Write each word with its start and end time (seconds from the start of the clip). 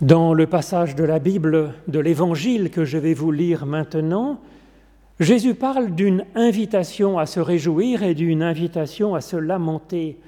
Dans 0.00 0.32
le 0.32 0.46
passage 0.46 0.94
de 0.94 1.02
la 1.02 1.18
Bible 1.18 1.74
de 1.88 1.98
l'Évangile 1.98 2.70
que 2.70 2.84
je 2.84 2.98
vais 2.98 3.14
vous 3.14 3.32
lire 3.32 3.66
maintenant, 3.66 4.38
Jésus 5.18 5.54
parle 5.54 5.92
d'une 5.92 6.24
invitation 6.36 7.18
à 7.18 7.26
se 7.26 7.40
réjouir 7.40 8.04
et 8.04 8.14
d'une 8.14 8.44
invitation 8.44 9.16
à 9.16 9.20
se 9.20 9.36
lamenter. 9.36 10.20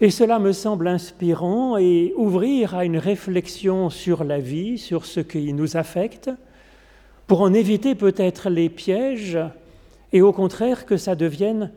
Et 0.00 0.10
cela 0.10 0.38
me 0.38 0.52
semble 0.52 0.86
inspirant 0.86 1.76
et 1.76 2.14
ouvrir 2.16 2.76
à 2.76 2.84
une 2.84 2.98
réflexion 2.98 3.90
sur 3.90 4.22
la 4.22 4.38
vie, 4.38 4.78
sur 4.78 5.06
ce 5.06 5.18
qui 5.18 5.52
nous 5.52 5.76
affecte, 5.76 6.30
pour 7.26 7.40
en 7.40 7.52
éviter 7.52 7.96
peut-être 7.96 8.48
les 8.48 8.68
pièges 8.68 9.40
et 10.12 10.22
au 10.22 10.32
contraire 10.32 10.86
que 10.86 10.96
ça 10.96 11.16
devienne 11.16 11.72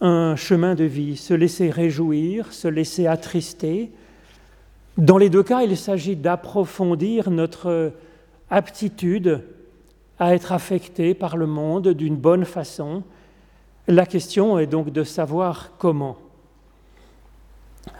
un 0.00 0.34
chemin 0.34 0.74
de 0.74 0.84
vie, 0.84 1.18
se 1.18 1.34
laisser 1.34 1.68
réjouir, 1.68 2.54
se 2.54 2.68
laisser 2.68 3.06
attrister. 3.06 3.92
Dans 4.96 5.18
les 5.18 5.28
deux 5.28 5.42
cas, 5.42 5.62
il 5.62 5.76
s'agit 5.76 6.14
d'approfondir 6.14 7.30
notre 7.30 7.92
aptitude 8.48 9.42
à 10.18 10.34
être 10.34 10.52
affecté 10.52 11.14
par 11.14 11.36
le 11.36 11.46
monde 11.46 11.88
d'une 11.88 12.16
bonne 12.16 12.44
façon. 12.44 13.02
La 13.88 14.06
question 14.06 14.58
est 14.58 14.68
donc 14.68 14.90
de 14.90 15.02
savoir 15.02 15.72
comment. 15.78 16.16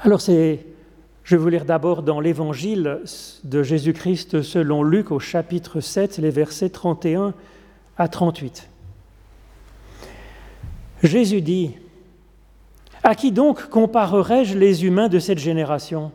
Alors 0.03 0.21
c'est, 0.21 0.65
je 1.25 1.37
vais 1.37 1.43
vous 1.43 1.49
lire 1.49 1.65
d'abord 1.65 2.03
dans 2.03 2.21
l'évangile 2.21 3.01
de 3.43 3.63
Jésus-Christ 3.63 4.43
selon 4.43 4.85
Luc 4.85 5.11
au 5.11 5.19
chapitre 5.19 5.81
7, 5.81 6.19
les 6.19 6.31
versets 6.31 6.71
31 6.71 7.35
à 7.99 8.09
38. 8.09 8.69
Jésus 11.03 11.43
dit, 11.43 11.73
À 13.03 13.17
qui 13.17 13.33
donc 13.33 13.69
comparerai-je 13.69 14.57
les 14.57 14.87
humains 14.87 15.09
de 15.09 15.19
cette 15.19 15.39
génération? 15.39 16.13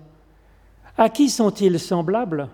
À 0.99 1.07
qui 1.07 1.29
sont-ils 1.29 1.79
semblables? 1.79 2.49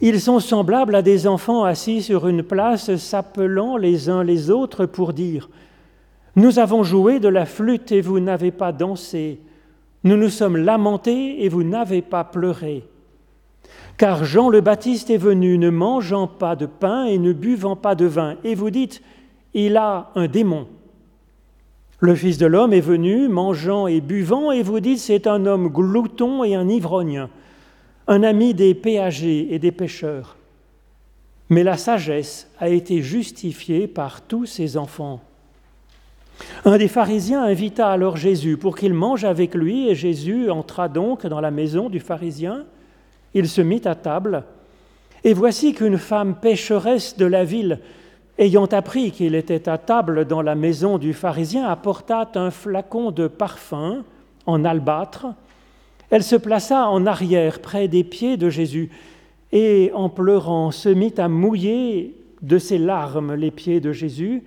Ils 0.00 0.22
sont 0.22 0.40
semblables 0.40 0.94
à 0.94 1.02
des 1.02 1.26
enfants 1.26 1.64
assis 1.64 2.00
sur 2.00 2.26
une 2.26 2.42
place, 2.42 2.96
s'appelant 2.96 3.76
les 3.76 4.08
uns 4.08 4.24
les 4.24 4.48
autres 4.48 4.86
pour 4.86 5.12
dire, 5.12 5.50
Nous 6.34 6.58
avons 6.58 6.82
joué 6.82 7.20
de 7.20 7.28
la 7.28 7.44
flûte 7.44 7.92
et 7.92 8.00
vous 8.00 8.20
n'avez 8.20 8.52
pas 8.52 8.72
dansé, 8.72 9.40
nous 10.02 10.16
nous 10.16 10.30
sommes 10.30 10.56
lamentés 10.56 11.44
et 11.44 11.50
vous 11.50 11.62
n'avez 11.62 12.00
pas 12.00 12.24
pleuré. 12.24 12.84
Car 13.98 14.24
Jean 14.24 14.48
le 14.48 14.62
Baptiste 14.62 15.10
est 15.10 15.18
venu 15.18 15.58
ne 15.58 15.68
mangeant 15.68 16.26
pas 16.26 16.56
de 16.56 16.64
pain 16.64 17.04
et 17.04 17.18
ne 17.18 17.34
buvant 17.34 17.76
pas 17.76 17.94
de 17.94 18.06
vin, 18.06 18.36
et 18.44 18.54
vous 18.54 18.70
dites, 18.70 19.02
Il 19.52 19.76
a 19.76 20.10
un 20.14 20.26
démon. 20.26 20.68
Le 22.00 22.14
Fils 22.14 22.38
de 22.38 22.46
l'homme 22.46 22.72
est 22.72 22.80
venu, 22.80 23.28
mangeant 23.28 23.88
et 23.88 24.00
buvant, 24.00 24.52
et 24.52 24.62
vous 24.62 24.80
dites 24.80 25.00
c'est 25.00 25.26
un 25.26 25.44
homme 25.44 25.68
glouton 25.68 26.44
et 26.44 26.54
un 26.54 26.66
ivrogne, 26.66 27.28
un 28.08 28.22
ami 28.22 28.54
des 28.54 28.74
péagers 28.74 29.54
et 29.54 29.58
des 29.58 29.70
pêcheurs. 29.70 30.36
Mais 31.50 31.62
la 31.62 31.76
sagesse 31.76 32.50
a 32.58 32.68
été 32.68 33.02
justifiée 33.02 33.86
par 33.86 34.22
tous 34.22 34.46
ses 34.46 34.76
enfants. 34.76 35.20
Un 36.64 36.78
des 36.78 36.88
pharisiens 36.88 37.42
invita 37.42 37.90
alors 37.90 38.16
Jésus 38.16 38.56
pour 38.56 38.76
qu'il 38.76 38.94
mange 38.94 39.24
avec 39.24 39.54
lui, 39.54 39.88
et 39.88 39.94
Jésus 39.94 40.50
entra 40.50 40.88
donc 40.88 41.26
dans 41.26 41.40
la 41.40 41.50
maison 41.50 41.88
du 41.90 42.00
pharisien. 42.00 42.64
Il 43.34 43.48
se 43.48 43.60
mit 43.60 43.82
à 43.84 43.94
table, 43.94 44.44
et 45.24 45.34
voici 45.34 45.74
qu'une 45.74 45.98
femme 45.98 46.36
pécheresse 46.36 47.16
de 47.16 47.26
la 47.26 47.44
ville, 47.44 47.80
ayant 48.38 48.66
appris 48.66 49.10
qu'il 49.10 49.34
était 49.34 49.68
à 49.68 49.76
table 49.76 50.24
dans 50.26 50.42
la 50.42 50.54
maison 50.54 50.96
du 50.96 51.12
pharisien, 51.12 51.66
apporta 51.66 52.30
un 52.36 52.50
flacon 52.50 53.10
de 53.10 53.26
parfum 53.26 54.04
en 54.46 54.64
albâtre. 54.64 55.26
Elle 56.10 56.22
se 56.22 56.36
plaça 56.36 56.88
en 56.88 57.06
arrière 57.06 57.60
près 57.60 57.88
des 57.88 58.04
pieds 58.04 58.36
de 58.36 58.48
Jésus 58.48 58.90
et 59.52 59.90
en 59.94 60.08
pleurant 60.08 60.70
se 60.70 60.88
mit 60.88 61.14
à 61.18 61.28
mouiller 61.28 62.14
de 62.42 62.58
ses 62.58 62.78
larmes 62.78 63.34
les 63.34 63.50
pieds 63.50 63.80
de 63.80 63.92
Jésus. 63.92 64.42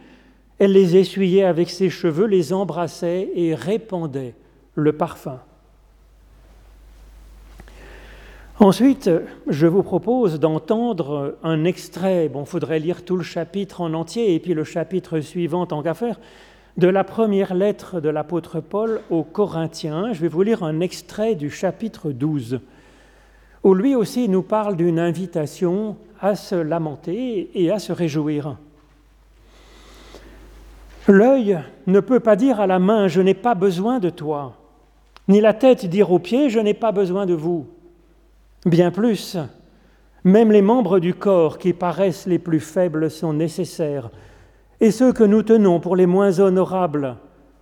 Elle 0.59 0.73
les 0.73 0.95
essuyait 0.95 1.43
avec 1.43 1.69
ses 1.69 1.89
cheveux, 1.89 2.25
les 2.25 2.53
embrassait 2.53 3.29
et 3.35 3.55
répandait 3.55 4.35
le 4.75 4.93
parfum. 4.93 5.39
Ensuite, 8.59 9.09
je 9.47 9.65
vous 9.65 9.81
propose 9.81 10.39
d'entendre 10.39 11.35
un 11.41 11.63
extrait, 11.63 12.29
bon, 12.29 12.41
il 12.41 12.45
faudrait 12.45 12.77
lire 12.77 13.03
tout 13.03 13.17
le 13.17 13.23
chapitre 13.23 13.81
en 13.81 13.91
entier 13.95 14.35
et 14.35 14.39
puis 14.39 14.53
le 14.53 14.63
chapitre 14.63 15.19
suivant 15.19 15.67
en 15.71 15.81
qu'à 15.81 15.95
faire, 15.95 16.19
de 16.77 16.87
la 16.87 17.03
première 17.03 17.53
lettre 17.53 17.99
de 17.99 18.09
l'apôtre 18.09 18.59
Paul 18.59 19.01
aux 19.09 19.23
Corinthiens. 19.23 20.13
Je 20.13 20.21
vais 20.21 20.27
vous 20.27 20.41
lire 20.41 20.63
un 20.63 20.79
extrait 20.79 21.35
du 21.35 21.49
chapitre 21.49 22.11
12, 22.11 22.59
où 23.63 23.73
lui 23.73 23.95
aussi 23.95 24.29
nous 24.29 24.41
parle 24.41 24.75
d'une 24.75 24.99
invitation 24.99 25.97
à 26.19 26.35
se 26.35 26.55
lamenter 26.55 27.51
et 27.55 27.71
à 27.71 27.79
se 27.79 27.91
réjouir. 27.91 28.57
L'œil 31.07 31.59
ne 31.87 31.99
peut 31.99 32.19
pas 32.19 32.35
dire 32.35 32.59
à 32.59 32.67
la 32.67 32.79
main, 32.79 33.07
je 33.07 33.21
n'ai 33.21 33.33
pas 33.33 33.55
besoin 33.55 33.99
de 33.99 34.09
toi, 34.09 34.55
ni 35.27 35.41
la 35.41 35.53
tête 35.53 35.85
dire 35.85 36.11
aux 36.11 36.19
pieds, 36.19 36.49
je 36.49 36.59
n'ai 36.59 36.73
pas 36.73 36.91
besoin 36.91 37.25
de 37.25 37.33
vous. 37.33 37.67
Bien 38.65 38.91
plus, 38.91 39.37
même 40.23 40.51
les 40.51 40.61
membres 40.61 40.99
du 40.99 41.15
corps 41.15 41.57
qui 41.57 41.73
paraissent 41.73 42.27
les 42.27 42.37
plus 42.39 42.59
faibles 42.59 43.09
sont 43.09 43.33
nécessaires, 43.33 44.11
et 44.81 44.91
ceux 44.91 45.13
que 45.13 45.23
nous 45.23 45.43
tenons 45.43 45.79
pour 45.79 45.95
les 45.95 46.05
moins 46.05 46.39
honorables, 46.39 47.15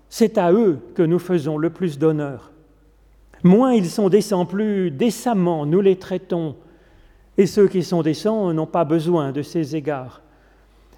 c'est 0.09 0.39
à 0.39 0.51
eux 0.51 0.79
que 0.95 1.03
nous 1.03 1.19
faisons 1.19 1.59
le 1.59 1.69
plus 1.69 1.99
d'honneur. 1.99 2.51
Moins 3.43 3.73
ils 3.73 3.89
sont 3.89 4.09
décents, 4.09 4.47
plus 4.47 4.89
décemment 4.89 5.67
nous 5.67 5.81
les 5.81 5.97
traitons, 5.97 6.55
et 7.37 7.45
ceux 7.45 7.67
qui 7.67 7.83
sont 7.83 8.01
décents 8.01 8.51
n'ont 8.51 8.65
pas 8.65 8.85
besoin 8.85 9.31
de 9.31 9.43
ces 9.43 9.75
égards. 9.75 10.21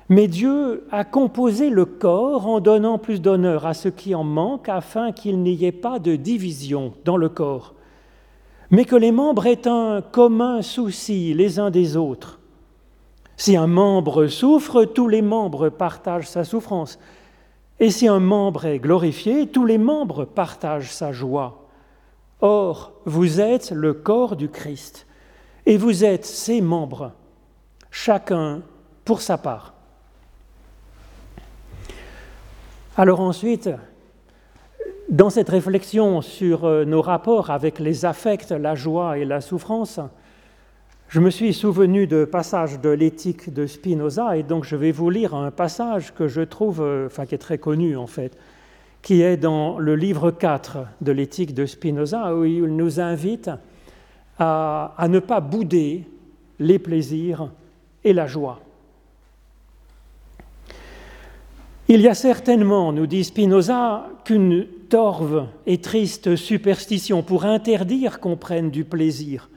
Mais 0.07 0.29
Dieu 0.29 0.85
a 0.91 1.03
composé 1.03 1.69
le 1.69 1.83
corps 1.83 2.47
en 2.47 2.61
donnant 2.61 2.97
plus 2.97 3.21
d'honneur 3.21 3.65
à 3.65 3.73
ce 3.73 3.89
qui 3.89 4.15
en 4.15 4.23
manque 4.23 4.69
afin 4.69 5.11
qu'il 5.11 5.41
n'y 5.41 5.65
ait 5.65 5.73
pas 5.73 5.99
de 5.99 6.15
division 6.15 6.93
dans 7.03 7.17
le 7.17 7.27
corps 7.27 7.75
mais 8.71 8.85
que 8.85 8.95
les 8.95 9.11
membres 9.11 9.45
aient 9.45 9.67
un 9.67 10.01
commun 10.01 10.61
souci 10.61 11.33
les 11.33 11.59
uns 11.59 11.69
des 11.69 11.97
autres. 11.97 12.39
Si 13.41 13.57
un 13.57 13.65
membre 13.65 14.27
souffre, 14.27 14.85
tous 14.85 15.07
les 15.07 15.23
membres 15.23 15.69
partagent 15.69 16.29
sa 16.29 16.43
souffrance. 16.43 16.99
Et 17.79 17.89
si 17.89 18.07
un 18.07 18.19
membre 18.19 18.67
est 18.67 18.77
glorifié, 18.77 19.47
tous 19.47 19.65
les 19.65 19.79
membres 19.79 20.25
partagent 20.25 20.91
sa 20.91 21.11
joie. 21.11 21.65
Or, 22.41 22.91
vous 23.05 23.41
êtes 23.41 23.71
le 23.71 23.95
corps 23.95 24.35
du 24.35 24.47
Christ, 24.47 25.07
et 25.65 25.77
vous 25.77 26.05
êtes 26.05 26.23
ses 26.23 26.61
membres, 26.61 27.13
chacun 27.89 28.61
pour 29.05 29.21
sa 29.21 29.39
part. 29.39 29.73
Alors 32.95 33.21
ensuite, 33.21 33.71
dans 35.09 35.31
cette 35.31 35.49
réflexion 35.49 36.21
sur 36.21 36.65
euh, 36.65 36.85
nos 36.85 37.01
rapports 37.01 37.49
avec 37.49 37.79
les 37.79 38.05
affects, 38.05 38.51
la 38.51 38.75
joie 38.75 39.17
et 39.17 39.25
la 39.25 39.41
souffrance, 39.41 39.99
je 41.11 41.19
me 41.19 41.29
suis 41.29 41.53
souvenu 41.53 42.07
de 42.07 42.23
passages 42.23 42.79
de 42.79 42.87
l'éthique 42.87 43.53
de 43.53 43.67
Spinoza 43.67 44.37
et 44.37 44.43
donc 44.43 44.63
je 44.63 44.77
vais 44.77 44.93
vous 44.93 45.09
lire 45.09 45.35
un 45.35 45.51
passage 45.51 46.13
que 46.13 46.29
je 46.29 46.39
trouve, 46.39 46.79
euh, 46.81 47.07
enfin 47.07 47.25
qui 47.25 47.35
est 47.35 47.37
très 47.37 47.57
connu 47.57 47.97
en 47.97 48.07
fait, 48.07 48.37
qui 49.01 49.21
est 49.21 49.35
dans 49.35 49.77
le 49.77 49.97
livre 49.97 50.31
4 50.31 50.77
de 51.01 51.11
l'éthique 51.11 51.53
de 51.53 51.65
Spinoza 51.65 52.33
où 52.33 52.45
il 52.45 52.63
nous 52.63 53.01
invite 53.01 53.51
à, 54.39 54.93
à 54.97 55.09
ne 55.09 55.19
pas 55.19 55.41
bouder 55.41 56.05
les 56.59 56.79
plaisirs 56.79 57.51
et 58.05 58.13
la 58.13 58.25
joie. 58.25 58.61
Il 61.89 61.99
y 61.99 62.07
a 62.07 62.13
certainement, 62.13 62.93
nous 62.93 63.05
dit 63.05 63.25
Spinoza, 63.25 64.07
qu'une 64.23 64.65
torve 64.87 65.47
et 65.65 65.79
triste 65.79 66.37
superstition 66.37 67.21
pour 67.21 67.43
interdire 67.43 68.21
qu'on 68.21 68.37
prenne 68.37 68.71
du 68.71 68.85
plaisir 68.85 69.49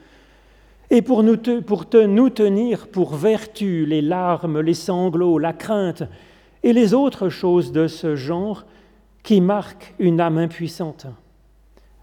et 0.95 1.01
pour 1.01 1.23
nous, 1.23 1.35
pour 1.37 1.85
nous 1.93 2.29
tenir 2.29 2.87
pour 2.87 3.15
vertu 3.15 3.85
les 3.85 4.01
larmes, 4.01 4.61
les 4.61 4.73
sanglots, 4.73 5.37
la 5.37 5.51
crainte 5.51 6.03
et 6.63 6.71
les 6.71 6.93
autres 6.93 7.27
choses 7.27 7.73
de 7.73 7.87
ce 7.87 8.15
genre 8.15 8.63
qui 9.21 9.41
marquent 9.41 9.93
une 9.99 10.21
âme 10.21 10.37
impuissante. 10.37 11.07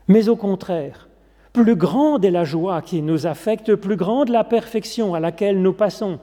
Mais 0.08 0.28
au 0.28 0.36
contraire, 0.36 1.08
plus 1.54 1.74
grande 1.74 2.26
est 2.26 2.30
la 2.30 2.44
joie 2.44 2.82
qui 2.82 3.00
nous 3.00 3.26
affecte, 3.26 3.74
plus 3.76 3.96
grande 3.96 4.28
la 4.28 4.44
perfection 4.44 5.14
à 5.14 5.20
laquelle 5.20 5.62
nous 5.62 5.72
passons, 5.72 6.18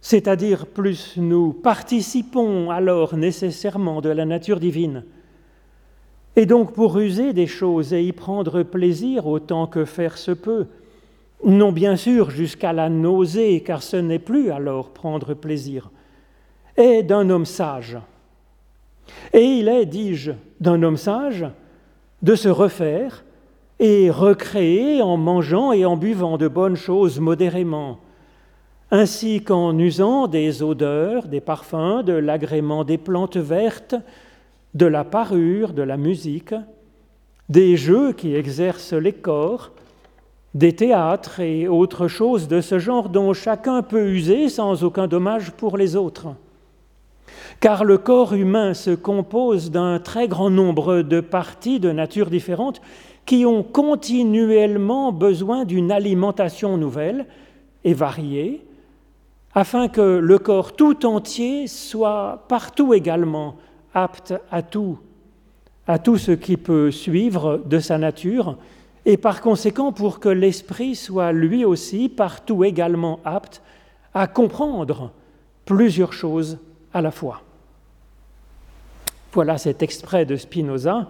c'est-à-dire 0.00 0.66
plus 0.66 1.16
nous 1.16 1.52
participons 1.52 2.68
alors 2.68 3.14
nécessairement 3.14 4.00
de 4.00 4.08
la 4.08 4.24
nature 4.24 4.58
divine 4.58 5.04
et 6.34 6.46
donc 6.46 6.74
pour 6.74 6.98
user 6.98 7.32
des 7.32 7.46
choses 7.46 7.92
et 7.92 8.02
y 8.02 8.12
prendre 8.12 8.64
plaisir 8.64 9.28
autant 9.28 9.68
que 9.68 9.84
faire 9.84 10.18
se 10.18 10.32
peut, 10.32 10.66
non 11.46 11.70
bien 11.70 11.96
sûr 11.96 12.30
jusqu'à 12.30 12.72
la 12.72 12.90
nausée, 12.90 13.62
car 13.62 13.82
ce 13.82 13.96
n'est 13.96 14.18
plus 14.18 14.50
alors 14.50 14.90
prendre 14.90 15.32
plaisir, 15.32 15.90
est 16.76 17.04
d'un 17.04 17.30
homme 17.30 17.46
sage. 17.46 17.96
Et 19.32 19.44
il 19.44 19.68
est, 19.68 19.86
dis-je, 19.86 20.32
d'un 20.60 20.82
homme 20.82 20.96
sage 20.96 21.46
de 22.22 22.34
se 22.34 22.48
refaire 22.48 23.24
et 23.78 24.10
recréé 24.10 25.00
en 25.02 25.16
mangeant 25.16 25.70
et 25.72 25.84
en 25.84 25.96
buvant 25.96 26.36
de 26.36 26.48
bonnes 26.48 26.76
choses 26.76 27.20
modérément, 27.20 28.00
ainsi 28.90 29.42
qu'en 29.42 29.78
usant 29.78 30.26
des 30.26 30.62
odeurs, 30.62 31.28
des 31.28 31.40
parfums, 31.40 32.02
de 32.04 32.12
l'agrément 32.12 32.82
des 32.82 32.98
plantes 32.98 33.36
vertes, 33.36 33.94
de 34.74 34.86
la 34.86 35.04
parure, 35.04 35.72
de 35.72 35.82
la 35.82 35.96
musique, 35.96 36.54
des 37.48 37.76
jeux 37.76 38.12
qui 38.12 38.34
exercent 38.34 38.92
les 38.92 39.12
corps, 39.12 39.70
des 40.56 40.72
théâtres 40.72 41.40
et 41.40 41.68
autres 41.68 42.08
choses 42.08 42.48
de 42.48 42.62
ce 42.62 42.78
genre 42.78 43.10
dont 43.10 43.34
chacun 43.34 43.82
peut 43.82 44.08
user 44.08 44.48
sans 44.48 44.84
aucun 44.84 45.06
dommage 45.06 45.50
pour 45.50 45.76
les 45.76 45.96
autres. 45.96 46.28
Car 47.60 47.84
le 47.84 47.98
corps 47.98 48.32
humain 48.32 48.72
se 48.72 48.92
compose 48.92 49.70
d'un 49.70 49.98
très 49.98 50.28
grand 50.28 50.48
nombre 50.48 51.02
de 51.02 51.20
parties 51.20 51.78
de 51.78 51.92
nature 51.92 52.30
différente 52.30 52.80
qui 53.26 53.44
ont 53.44 53.62
continuellement 53.62 55.12
besoin 55.12 55.66
d'une 55.66 55.92
alimentation 55.92 56.78
nouvelle 56.78 57.26
et 57.84 57.92
variée, 57.92 58.64
afin 59.54 59.88
que 59.88 60.00
le 60.00 60.38
corps 60.38 60.74
tout 60.74 61.04
entier 61.04 61.66
soit 61.66 62.44
partout 62.48 62.94
également 62.94 63.56
apte 63.92 64.32
à 64.50 64.62
tout, 64.62 64.98
à 65.86 65.98
tout 65.98 66.16
ce 66.16 66.32
qui 66.32 66.56
peut 66.56 66.90
suivre 66.90 67.60
de 67.66 67.78
sa 67.78 67.98
nature, 67.98 68.56
et 69.06 69.16
par 69.16 69.40
conséquent 69.40 69.92
pour 69.92 70.20
que 70.20 70.28
l'esprit 70.28 70.96
soit 70.96 71.32
lui 71.32 71.64
aussi 71.64 72.08
partout 72.08 72.64
également 72.64 73.20
apte 73.24 73.62
à 74.12 74.26
comprendre 74.26 75.12
plusieurs 75.64 76.12
choses 76.12 76.58
à 76.92 77.00
la 77.00 77.12
fois. 77.12 77.42
Voilà 79.32 79.58
cet 79.58 79.82
extrait 79.82 80.26
de 80.26 80.36
Spinoza 80.36 81.08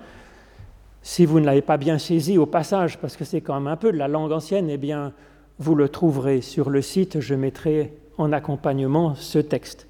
si 1.00 1.24
vous 1.24 1.40
ne 1.40 1.46
l'avez 1.46 1.62
pas 1.62 1.76
bien 1.76 1.98
saisi 1.98 2.36
au 2.36 2.46
passage, 2.46 2.98
parce 2.98 3.16
que 3.16 3.24
c'est 3.24 3.40
quand 3.40 3.54
même 3.54 3.68
un 3.68 3.76
peu 3.76 3.92
de 3.92 3.96
la 3.96 4.08
langue 4.08 4.32
ancienne, 4.32 4.68
eh 4.68 4.76
bien, 4.76 5.12
vous 5.60 5.76
le 5.76 5.88
trouverez 5.88 6.40
sur 6.40 6.68
le 6.68 6.82
site, 6.82 7.20
je 7.20 7.36
mettrai 7.36 7.92
en 8.18 8.32
accompagnement 8.32 9.14
ce 9.14 9.38
texte. 9.38 9.86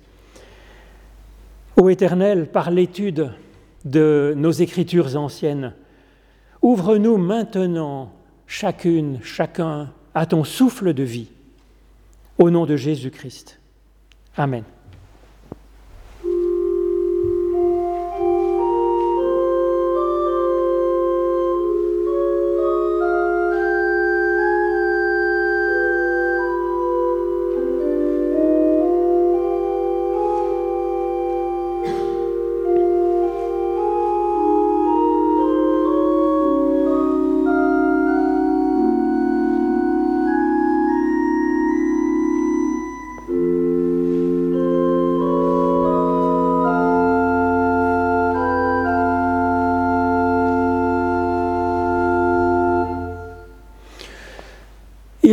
Ô 1.79 1.89
Éternel, 1.89 2.49
par 2.49 2.71
l'étude 2.71 3.33
de 3.87 4.35
nos 4.37 4.51
écritures 4.51 5.17
anciennes, 5.17 5.73
ouvre-nous 6.67 7.17
maintenant, 7.17 8.11
chacune, 8.49 9.21
chacun, 9.23 9.93
à 10.15 10.27
ton 10.27 10.43
souffle 10.43 10.95
de 10.95 11.05
vie, 11.05 11.29
au 12.39 12.51
nom 12.51 12.67
de 12.67 12.77
Jésus-Christ. 12.77 13.61
Amen. 14.37 14.65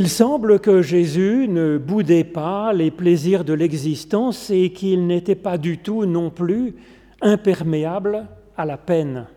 Il 0.04 0.10
semble 0.10 0.60
que 0.60 0.82
Jésus 0.82 1.48
ne 1.48 1.78
boudait 1.78 2.26
pas 2.26 2.74
les 2.74 2.92
plaisirs 2.92 3.46
de 3.46 3.54
l'existence 3.54 4.50
et 4.50 4.74
qu'il 4.74 5.08
n'était 5.08 5.34
pas 5.34 5.58
du 5.58 5.78
tout 5.78 6.06
non 6.06 6.30
plus 6.30 6.76
imperméable 7.22 8.28
à 8.58 8.66
la 8.66 8.76
peine. 8.76 9.28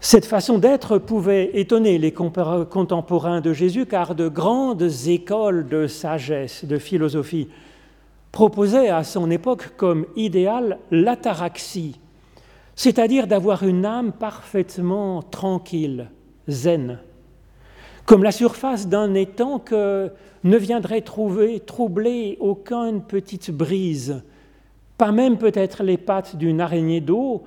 Cette 0.00 0.24
façon 0.24 0.56
d'être 0.56 0.96
pouvait 0.96 1.50
étonner 1.58 1.98
les 1.98 2.10
contemporains 2.10 3.42
de 3.42 3.52
Jésus 3.52 3.84
car 3.84 4.14
de 4.14 4.28
grandes 4.28 4.88
écoles 5.08 5.68
de 5.68 5.88
sagesse, 5.88 6.64
de 6.64 6.78
philosophie, 6.78 7.48
proposaient 8.32 8.88
à 8.88 9.04
son 9.04 9.30
époque 9.30 9.76
comme 9.76 10.06
idéal 10.16 10.78
l'ataraxie, 10.90 12.00
c'est-à-dire 12.74 13.26
d'avoir 13.26 13.62
une 13.62 13.84
âme 13.84 14.12
parfaitement 14.12 15.20
tranquille, 15.20 16.08
zen 16.48 16.98
comme 18.06 18.22
la 18.22 18.32
surface 18.32 18.88
d'un 18.88 19.14
étang 19.14 19.58
que 19.58 20.10
ne 20.44 20.56
viendrait 20.56 21.00
trouver, 21.00 21.60
troubler 21.60 22.36
aucune 22.40 23.02
petite 23.02 23.50
brise, 23.50 24.22
pas 24.98 25.10
même 25.10 25.38
peut-être 25.38 25.82
les 25.82 25.96
pattes 25.96 26.36
d'une 26.36 26.60
araignée 26.60 27.00
d'eau, 27.00 27.44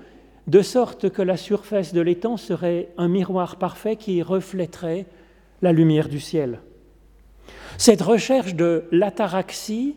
de 0.48 0.62
sorte 0.62 1.10
que 1.10 1.22
la 1.22 1.38
surface 1.38 1.94
de 1.94 2.02
l'étang 2.02 2.38
serait 2.38 2.90
un 2.98 3.08
miroir 3.08 3.58
parfait 3.58 3.98
qui 3.98 4.22
reflèterait 4.22 5.06
la 5.62 5.72
lumière 5.72 6.10
du 6.10 6.20
ciel. 6.20 6.60
Cette 7.78 8.02
recherche 8.02 8.56
de 8.56 8.86
l'ataraxie 8.92 9.96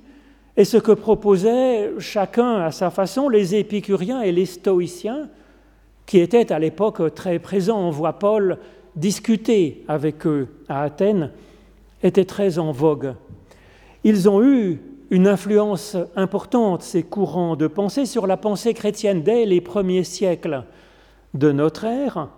est 0.56 0.64
ce 0.64 0.76
que 0.76 0.92
proposaient 0.92 1.92
chacun 1.98 2.56
à 2.56 2.70
sa 2.70 2.90
façon 2.90 3.28
les 3.28 3.54
épicuriens 3.54 4.20
et 4.20 4.32
les 4.32 4.46
stoïciens, 4.46 5.28
qui 6.04 6.18
étaient 6.18 6.52
à 6.52 6.58
l'époque 6.58 7.14
très 7.14 7.38
présents. 7.38 7.80
On 7.80 7.90
voit 7.90 8.18
Paul 8.18 8.58
discuter 8.96 9.84
avec 9.88 10.26
eux 10.26 10.48
à 10.69 10.82
Athènes 10.82 11.31
était 12.02 12.25
très 12.25 12.58
en 12.58 12.72
vogue. 12.72 13.14
Ils 14.04 14.28
ont 14.28 14.42
eu 14.42 14.81
une 15.10 15.26
influence 15.26 15.96
importante, 16.16 16.82
ces 16.82 17.02
courants 17.02 17.56
de 17.56 17.66
pensée, 17.66 18.06
sur 18.06 18.26
la 18.26 18.37
pensée 18.37 18.75
chrétienne 18.75 19.22
dès 19.22 19.44
les 19.44 19.60
premiers 19.60 20.04
siècles 20.04 20.64
de 21.34 21.52
notre 21.52 21.84
ère, 21.84 22.28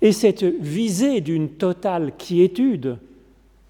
et 0.00 0.12
cette 0.12 0.44
visée 0.44 1.20
d'une 1.20 1.50
totale 1.50 2.12
quiétude, 2.16 2.98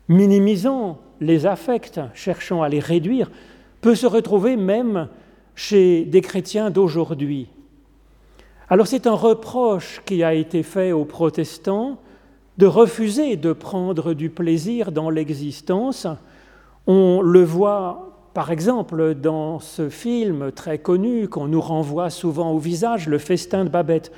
minimisant 0.08 0.98
les 1.20 1.46
affects, 1.46 2.00
cherchant 2.14 2.62
à 2.62 2.68
les 2.68 2.80
réduire, 2.80 3.30
peut 3.80 3.94
se 3.94 4.06
retrouver 4.06 4.56
même 4.56 5.08
chez 5.54 6.04
des 6.04 6.20
chrétiens 6.20 6.70
d'aujourd'hui. 6.70 7.48
Alors 8.70 8.86
c'est 8.86 9.06
un 9.06 9.14
reproche 9.14 10.02
qui 10.04 10.22
a 10.22 10.34
été 10.34 10.62
fait 10.62 10.92
aux 10.92 11.04
protestants 11.04 11.98
de 12.58 12.66
refuser 12.66 13.36
de 13.36 13.52
prendre 13.52 14.14
du 14.14 14.30
plaisir 14.30 14.90
dans 14.92 15.10
l'existence. 15.10 16.06
On 16.86 17.22
le 17.22 17.44
voit 17.44 18.08
par 18.34 18.50
exemple 18.50 19.14
dans 19.14 19.58
ce 19.60 19.88
film 19.88 20.52
très 20.52 20.78
connu 20.78 21.28
qu'on 21.28 21.46
nous 21.46 21.60
renvoie 21.60 22.10
souvent 22.10 22.52
au 22.52 22.58
visage, 22.58 23.08
Le 23.08 23.18
festin 23.18 23.64
de 23.64 23.68
Babette. 23.68 24.12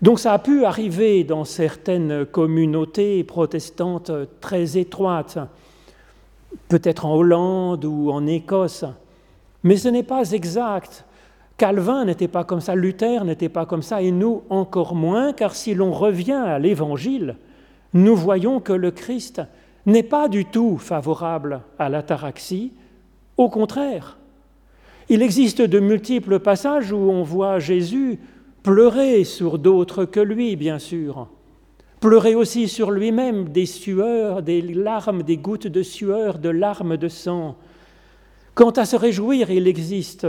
Donc 0.00 0.18
ça 0.18 0.32
a 0.32 0.38
pu 0.38 0.64
arriver 0.64 1.24
dans 1.24 1.44
certaines 1.44 2.26
communautés 2.26 3.22
protestantes 3.22 4.10
très 4.40 4.76
étroites, 4.76 5.38
peut-être 6.68 7.06
en 7.06 7.14
Hollande 7.14 7.84
ou 7.84 8.10
en 8.10 8.26
Écosse, 8.26 8.84
mais 9.62 9.76
ce 9.76 9.88
n'est 9.88 10.02
pas 10.02 10.32
exact. 10.32 11.04
Calvin 11.62 12.04
n'était 12.04 12.26
pas 12.26 12.42
comme 12.42 12.60
ça, 12.60 12.74
Luther 12.74 13.24
n'était 13.24 13.48
pas 13.48 13.66
comme 13.66 13.82
ça, 13.82 14.02
et 14.02 14.10
nous 14.10 14.42
encore 14.50 14.96
moins, 14.96 15.32
car 15.32 15.54
si 15.54 15.74
l'on 15.74 15.92
revient 15.92 16.32
à 16.32 16.58
l'Évangile, 16.58 17.36
nous 17.94 18.16
voyons 18.16 18.58
que 18.58 18.72
le 18.72 18.90
Christ 18.90 19.40
n'est 19.86 20.02
pas 20.02 20.26
du 20.26 20.44
tout 20.44 20.76
favorable 20.76 21.60
à 21.78 21.88
l'ataraxie, 21.88 22.72
au 23.36 23.48
contraire. 23.48 24.18
Il 25.08 25.22
existe 25.22 25.62
de 25.62 25.78
multiples 25.78 26.40
passages 26.40 26.90
où 26.90 26.96
on 26.96 27.22
voit 27.22 27.60
Jésus 27.60 28.18
pleurer 28.64 29.22
sur 29.22 29.56
d'autres 29.56 30.04
que 30.04 30.18
lui, 30.18 30.56
bien 30.56 30.80
sûr, 30.80 31.28
pleurer 32.00 32.34
aussi 32.34 32.66
sur 32.66 32.90
lui-même 32.90 33.50
des 33.50 33.66
sueurs, 33.66 34.42
des 34.42 34.62
larmes, 34.62 35.22
des 35.22 35.36
gouttes 35.36 35.68
de 35.68 35.84
sueur, 35.84 36.40
de 36.40 36.48
larmes 36.48 36.96
de 36.96 37.06
sang. 37.06 37.54
Quant 38.56 38.70
à 38.70 38.84
se 38.84 38.96
réjouir, 38.96 39.52
il 39.52 39.68
existe 39.68 40.26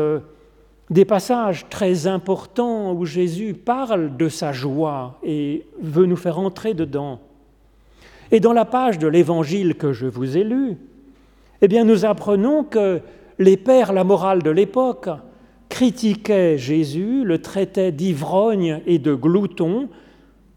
des 0.93 1.05
passages 1.05 1.65
très 1.69 2.05
importants 2.05 2.93
où 2.93 3.03
Jésus 3.03 3.55
parle 3.55 4.15
de 4.15 4.29
sa 4.29 4.53
joie 4.53 5.17
et 5.23 5.65
veut 5.81 6.05
nous 6.05 6.15
faire 6.15 6.37
entrer 6.37 6.75
dedans. 6.75 7.19
Et 8.31 8.39
dans 8.39 8.53
la 8.53 8.65
page 8.65 8.99
de 8.99 9.07
l'évangile 9.07 9.73
que 9.73 9.91
je 9.91 10.05
vous 10.05 10.37
ai 10.37 10.43
lu, 10.43 10.77
eh 11.63 11.67
bien, 11.67 11.83
nous 11.83 12.05
apprenons 12.05 12.63
que 12.63 13.01
les 13.39 13.57
pères, 13.57 13.91
la 13.91 14.03
morale 14.03 14.43
de 14.43 14.51
l'époque, 14.51 15.09
critiquaient 15.67 16.59
Jésus, 16.59 17.23
le 17.23 17.41
traitaient 17.41 17.91
d'ivrogne 17.91 18.81
et 18.85 18.99
de 18.99 19.15
glouton, 19.15 19.89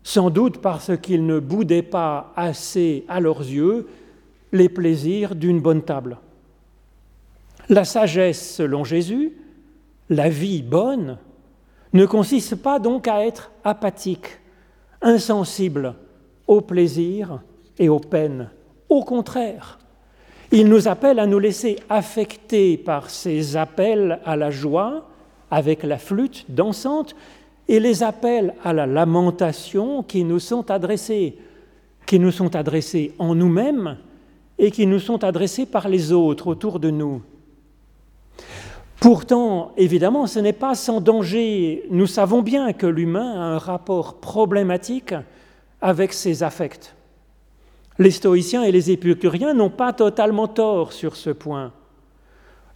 sans 0.03 0.29
doute 0.29 0.59
parce 0.59 0.93
qu'il 0.99 1.25
ne 1.25 1.41
boudait 1.41 1.83
pas 1.83 2.35
assez 2.37 3.07
à 3.09 3.21
leurs 3.21 3.41
yeux 3.41 3.87
les 4.53 4.69
plaisirs 4.69 5.35
d'une 5.35 5.61
bonne 5.61 5.83
table. 5.83 6.19
La 7.71 7.85
sagesse, 7.85 8.57
selon 8.57 8.85
Jésus, 8.85 9.33
la 10.09 10.29
vie 10.29 10.63
bonne 10.63 11.19
ne 11.93 12.07
consiste 12.07 12.57
pas 12.57 12.79
donc 12.79 13.09
à 13.09 13.25
être 13.25 13.51
apathique, 13.65 14.39
insensible 15.03 15.95
au 16.47 16.61
plaisir 16.61 17.41
et 17.79 17.89
aux 17.89 18.01
peines. 18.01 18.51
Au 18.89 19.03
contraire, 19.03 19.79
il 20.53 20.69
nous 20.69 20.89
appelle 20.89 21.19
à 21.19 21.27
nous 21.27 21.39
laisser 21.39 21.77
affecter 21.89 22.77
par 22.77 23.11
ces 23.11 23.57
appels 23.57 24.21
à 24.25 24.37
la 24.37 24.51
joie 24.51 25.09
avec 25.51 25.83
la 25.83 25.99
flûte 25.99 26.45
dansante 26.49 27.17
et 27.69 27.81
les 27.81 28.03
appels 28.03 28.55
à 28.63 28.73
la 28.73 28.87
lamentation 28.87 30.03
qui 30.03 30.23
nous 30.23 30.39
sont 30.39 30.71
adressés, 30.71 31.37
qui 32.07 32.19
nous 32.19 32.31
sont 32.31 32.55
adressés 32.55 33.13
en 33.19 33.35
nous-mêmes 33.35 33.97
et 34.59 34.71
qui 34.71 34.87
nous 34.87 35.01
sont 35.01 35.25
adressés 35.25 35.67
par 35.67 35.89
les 35.89 36.13
autres 36.13 36.47
autour 36.47 36.79
de 36.79 36.91
nous. 36.91 37.23
Pourtant, 39.01 39.73
évidemment, 39.77 40.27
ce 40.27 40.39
n'est 40.39 40.53
pas 40.53 40.75
sans 40.75 41.01
danger. 41.01 41.85
Nous 41.91 42.07
savons 42.07 42.43
bien 42.43 42.73
que 42.73 42.87
l'humain 42.87 43.35
a 43.35 43.45
un 43.45 43.59
rapport 43.59 44.21
problématique 44.21 45.15
avec 45.81 46.13
ses 46.13 46.43
affects. 46.43 46.95
Les 47.99 48.11
stoïciens 48.11 48.63
et 48.63 48.73
les 48.73 48.91
épicuriens 48.91 49.55
n'ont 49.55 49.71
pas 49.71 49.93
totalement 49.93 50.49
tort 50.49 50.93
sur 50.93 51.17
ce 51.17 51.31
point. 51.31 51.73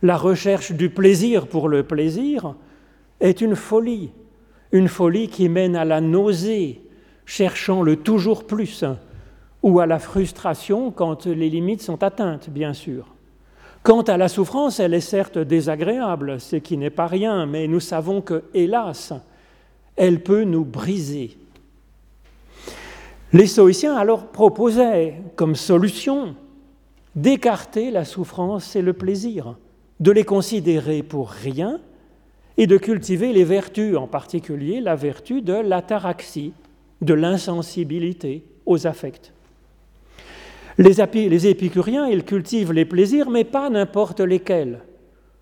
La 0.02 0.16
recherche 0.16 0.72
du 0.72 0.88
plaisir 0.88 1.46
pour 1.46 1.68
le 1.68 1.82
plaisir 1.82 2.54
est 3.20 3.40
une 3.40 3.56
folie, 3.56 4.10
une 4.72 4.88
folie 4.88 5.28
qui 5.28 5.48
mène 5.48 5.76
à 5.76 5.84
la 5.84 6.00
nausée, 6.00 6.80
cherchant 7.26 7.82
le 7.82 7.96
toujours 7.96 8.46
plus, 8.46 8.84
ou 9.62 9.80
à 9.80 9.86
la 9.86 9.98
frustration 9.98 10.90
quand 10.90 11.26
les 11.26 11.50
limites 11.50 11.82
sont 11.82 12.02
atteintes, 12.02 12.48
bien 12.48 12.72
sûr. 12.72 13.14
Quant 13.82 14.02
à 14.02 14.18
la 14.18 14.28
souffrance, 14.28 14.78
elle 14.78 14.92
est 14.92 15.00
certes 15.00 15.38
désagréable, 15.38 16.40
ce 16.40 16.56
qui 16.56 16.76
n'est 16.76 16.90
pas 16.90 17.06
rien, 17.06 17.46
mais 17.46 17.66
nous 17.66 17.80
savons 17.80 18.20
que, 18.20 18.44
hélas, 18.52 19.14
elle 19.96 20.22
peut 20.22 20.44
nous 20.44 20.64
briser. 20.64 21.38
Les 23.32 23.46
stoïciens 23.46 23.96
alors 23.96 24.26
proposaient 24.26 25.14
comme 25.36 25.54
solution 25.54 26.34
d'écarter 27.14 27.90
la 27.90 28.04
souffrance 28.04 28.76
et 28.76 28.82
le 28.82 28.92
plaisir, 28.92 29.56
de 29.98 30.10
les 30.10 30.24
considérer 30.24 31.02
pour 31.02 31.30
rien 31.30 31.80
et 32.56 32.66
de 32.66 32.76
cultiver 32.76 33.32
les 33.32 33.44
vertus, 33.44 33.96
en 33.96 34.06
particulier 34.06 34.80
la 34.80 34.96
vertu 34.96 35.40
de 35.40 35.54
l'ataraxie, 35.54 36.52
de 37.00 37.14
l'insensibilité 37.14 38.44
aux 38.66 38.86
affects. 38.86 39.32
Les, 40.80 41.46
épicuriens, 41.46 42.06
ils 42.06 42.24
cultivent 42.24 42.72
les 42.72 42.86
plaisirs, 42.86 43.28
mais 43.28 43.44
pas 43.44 43.68
n'importe 43.68 44.20
lesquels, 44.20 44.80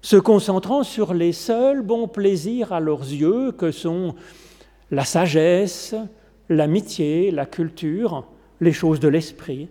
se 0.03 0.17
concentrant 0.17 0.83
sur 0.83 1.15
les 1.15 1.33
seuls 1.33 1.83
bons 1.83 2.09
plaisirs 2.09 2.73
à 2.73 2.81
leurs 2.81 3.03
yeux 3.03 3.53
que 3.53 3.71
sont 3.71 4.17
la 4.91 5.05
sagesse, 5.05 5.95
l'amitié, 6.49 7.31
la 7.31 7.47
culture, 7.47 8.27
les 8.61 8.73
choses 8.73 8.99
de 8.99 9.07
l'esprit, 9.07 9.69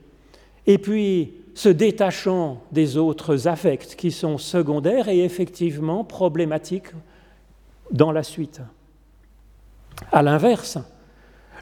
et 0.68 0.78
puis 0.78 1.34
se 1.54 1.68
détachant 1.68 2.62
des 2.72 2.96
autres 2.96 3.50
affects 3.50 3.98
qui 3.98 4.12
sont 4.12 4.38
secondaires 4.38 5.10
et 5.10 5.22
effectivement 5.22 6.06
problématiques 6.06 6.94
dans 7.92 8.14
la 8.14 8.24
suite. 8.24 8.62
À 10.14 10.22
l'inverse, 10.22 10.78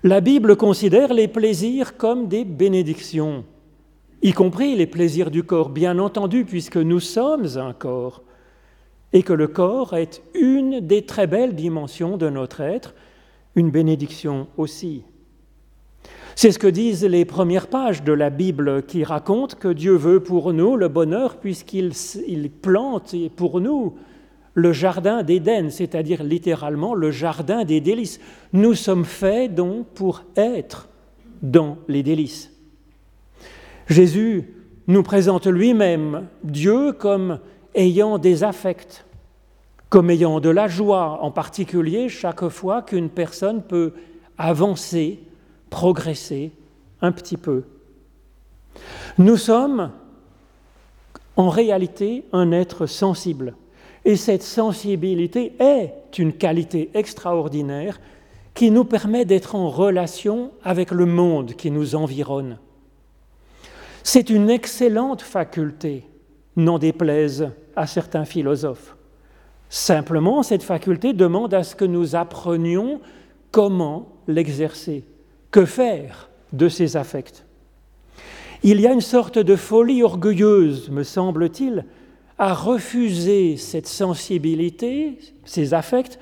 la 0.04 0.22
Bible 0.22 0.58
considère 0.58 1.12
les 1.12 1.28
plaisirs 1.28 1.98
comme 1.98 2.28
des 2.28 2.46
bénédictions 2.46 3.46
y 4.22 4.34
compris 4.34 4.76
les 4.76 4.88
plaisirs 4.88 5.32
du 5.32 5.44
corps, 5.44 5.70
bien 5.70 6.00
entendu, 6.00 6.46
puisque 6.46 6.78
nous 6.78 7.00
sommes 7.00 7.58
un 7.58 7.74
corps, 7.74 8.24
et 9.14 9.24
que 9.24 9.34
le 9.34 9.48
corps 9.48 9.96
est 9.96 10.22
une 10.34 10.82
des 10.82 11.04
très 11.04 11.28
belles 11.28 11.56
dimensions 11.56 12.18
de 12.18 12.30
notre 12.30 12.62
être, 12.62 12.94
une 13.56 13.72
bénédiction 13.72 14.48
aussi. 14.58 15.04
C'est 16.36 16.52
ce 16.52 16.60
que 16.60 16.68
disent 16.68 17.06
les 17.06 17.24
premières 17.24 17.68
pages 17.68 18.04
de 18.04 18.12
la 18.12 18.30
Bible 18.30 18.84
qui 18.84 19.06
racontent 19.06 19.56
que 19.58 19.70
Dieu 19.70 19.96
veut 19.96 20.20
pour 20.20 20.52
nous 20.52 20.76
le 20.76 20.90
bonheur 20.90 21.38
puisqu'il 21.38 21.94
plante 22.62 23.16
pour 23.38 23.62
nous 23.62 23.96
le 24.54 24.74
jardin 24.74 25.24
d'Éden, 25.24 25.70
c'est-à-dire 25.70 26.24
littéralement 26.24 26.94
le 26.94 27.12
jardin 27.12 27.64
des 27.64 27.80
délices. 27.80 28.20
Nous 28.52 28.74
sommes 28.74 29.06
faits 29.06 29.56
donc 29.56 29.88
pour 29.88 30.24
être 30.36 30.90
dans 31.42 31.78
les 31.88 32.04
délices. 32.04 32.55
Jésus 33.88 34.54
nous 34.88 35.04
présente 35.04 35.48
lui-même 35.48 36.28
Dieu 36.44 36.92
comme 36.94 37.40
ayant 37.74 38.18
des 38.18 38.44
affects, 38.44 39.06
comme 39.90 40.10
ayant 40.10 40.40
de 40.40 40.50
la 40.50 40.68
joie, 40.68 41.20
en 41.22 41.32
particulier 41.32 42.10
chaque 42.10 42.48
fois 42.50 42.82
qu'une 42.82 43.10
personne 43.10 43.62
peut 43.62 43.94
avancer, 44.38 45.20
progresser 45.70 46.52
un 47.02 47.12
petit 47.12 47.38
peu. 47.38 47.64
Nous 49.18 49.38
sommes 49.38 49.92
en 51.36 51.50
réalité 51.50 52.26
un 52.32 52.52
être 52.52 52.86
sensible. 52.86 53.56
Et 54.04 54.16
cette 54.16 54.44
sensibilité 54.44 55.54
est 55.60 56.20
une 56.20 56.34
qualité 56.34 56.92
extraordinaire 56.94 58.00
qui 58.54 58.72
nous 58.72 58.86
permet 58.86 59.26
d'être 59.26 59.56
en 59.56 59.70
relation 59.70 60.52
avec 60.64 60.92
le 60.92 61.06
monde 61.06 61.54
qui 61.54 61.72
nous 61.72 61.96
environne. 61.96 62.58
C'est 64.08 64.30
une 64.30 64.52
excellente 64.52 65.24
faculté, 65.24 66.08
n'en 66.56 66.78
déplaise 66.78 67.50
à 67.76 67.88
certains 67.88 68.24
philosophes. 68.24 68.96
Simplement, 69.68 70.44
cette 70.44 70.62
faculté 70.62 71.12
demande 71.12 71.56
à 71.56 71.64
ce 71.64 71.76
que 71.76 71.86
nous 71.86 72.16
apprenions 72.16 73.02
comment 73.50 74.10
l'exercer, 74.28 75.04
que 75.50 75.66
faire 75.66 76.30
de 76.54 76.70
ces 76.70 76.98
affects. 76.98 77.46
Il 78.62 78.80
y 78.80 78.86
a 78.86 78.94
une 78.94 79.02
sorte 79.02 79.40
de 79.40 79.56
folie 79.56 80.04
orgueilleuse, 80.04 80.92
me 80.92 81.02
semble-t-il, 81.02 81.84
à 82.38 82.54
refuser 82.54 83.58
cette 83.58 83.88
sensibilité, 83.88 85.18
ces 85.46 85.74
affects, 85.74 86.20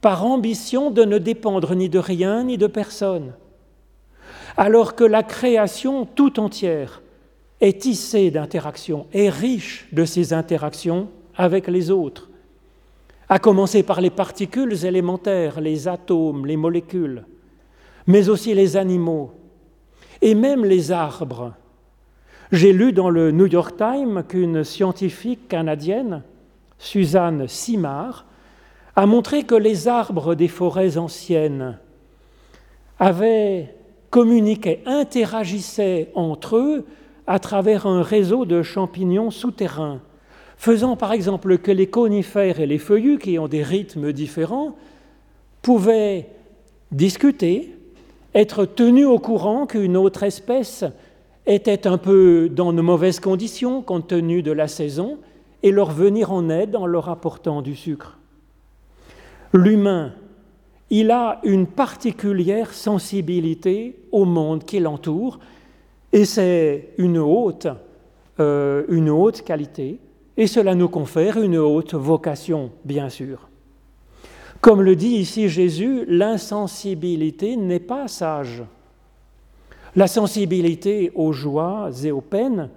par 0.00 0.24
ambition 0.24 0.90
de 0.90 1.04
ne 1.04 1.18
dépendre 1.18 1.74
ni 1.74 1.90
de 1.90 1.98
rien 1.98 2.44
ni 2.44 2.56
de 2.56 2.66
personne, 2.66 3.34
alors 4.56 4.94
que 4.94 5.04
la 5.04 5.22
création 5.22 6.06
tout 6.06 6.40
entière 6.40 7.02
est 7.60 7.80
tissé 7.80 8.30
d'interactions, 8.30 9.06
est 9.12 9.28
riche 9.28 9.88
de 9.92 10.04
ces 10.04 10.32
interactions 10.32 11.08
avec 11.36 11.66
les 11.68 11.90
autres, 11.90 12.28
à 13.28 13.38
commencer 13.38 13.82
par 13.82 14.00
les 14.00 14.10
particules 14.10 14.84
élémentaires, 14.84 15.60
les 15.60 15.88
atomes, 15.88 16.46
les 16.46 16.56
molécules, 16.56 17.24
mais 18.06 18.28
aussi 18.28 18.54
les 18.54 18.76
animaux 18.76 19.32
et 20.22 20.34
même 20.34 20.64
les 20.64 20.90
arbres. 20.92 21.54
J'ai 22.50 22.72
lu 22.72 22.92
dans 22.92 23.10
le 23.10 23.30
New 23.30 23.46
York 23.46 23.76
Times 23.76 24.24
qu'une 24.26 24.64
scientifique 24.64 25.48
canadienne, 25.48 26.22
Suzanne 26.78 27.46
Simard, 27.46 28.24
a 28.96 29.06
montré 29.06 29.44
que 29.44 29.54
les 29.54 29.86
arbres 29.86 30.34
des 30.34 30.48
forêts 30.48 30.96
anciennes 30.96 31.78
avaient 32.98 33.74
communiqué, 34.10 34.82
interagissaient 34.86 36.10
entre 36.14 36.56
eux 36.56 36.86
à 37.28 37.38
travers 37.38 37.86
un 37.86 38.02
réseau 38.02 38.46
de 38.46 38.62
champignons 38.62 39.30
souterrains, 39.30 40.00
faisant 40.56 40.96
par 40.96 41.12
exemple 41.12 41.58
que 41.58 41.70
les 41.70 41.86
conifères 41.86 42.58
et 42.58 42.66
les 42.66 42.78
feuillus, 42.78 43.18
qui 43.18 43.38
ont 43.38 43.48
des 43.48 43.62
rythmes 43.62 44.12
différents, 44.12 44.74
pouvaient 45.60 46.30
discuter, 46.90 47.76
être 48.34 48.64
tenus 48.64 49.06
au 49.06 49.18
courant 49.18 49.66
qu'une 49.66 49.96
autre 49.96 50.22
espèce 50.22 50.84
était 51.46 51.86
un 51.86 51.98
peu 51.98 52.48
dans 52.48 52.72
de 52.72 52.80
mauvaises 52.80 53.20
conditions 53.20 53.82
compte 53.82 54.08
tenu 54.08 54.42
de 54.42 54.52
la 54.52 54.66
saison, 54.66 55.18
et 55.62 55.70
leur 55.70 55.90
venir 55.90 56.32
en 56.32 56.48
aide 56.48 56.76
en 56.76 56.86
leur 56.86 57.10
apportant 57.10 57.60
du 57.62 57.76
sucre. 57.76 58.18
L'humain, 59.52 60.12
il 60.88 61.10
a 61.10 61.40
une 61.42 61.66
particulière 61.66 62.72
sensibilité 62.72 63.98
au 64.12 64.24
monde 64.24 64.64
qui 64.64 64.78
l'entoure, 64.78 65.40
et 66.12 66.24
c'est 66.24 66.90
une 66.98 67.18
haute, 67.18 67.68
euh, 68.40 68.84
une 68.88 69.32
qualité, 69.44 69.98
et 70.36 70.46
cela 70.46 70.74
nous 70.74 70.88
confère 70.88 71.36
une 71.36 71.58
haute 71.58 71.94
vocation, 71.94 72.70
bien 72.84 73.08
sûr. 73.08 73.48
Comme 74.60 74.82
le 74.82 74.96
dit 74.96 75.16
ici 75.16 75.48
Jésus, 75.48 76.04
l'insensibilité 76.08 77.56
n'est 77.56 77.78
pas 77.78 78.08
sage. 78.08 78.64
La 79.96 80.06
sensibilité 80.06 81.12
aux 81.14 81.32
joies 81.32 81.90
et 82.04 82.10
aux 82.10 82.20
peines 82.20 82.70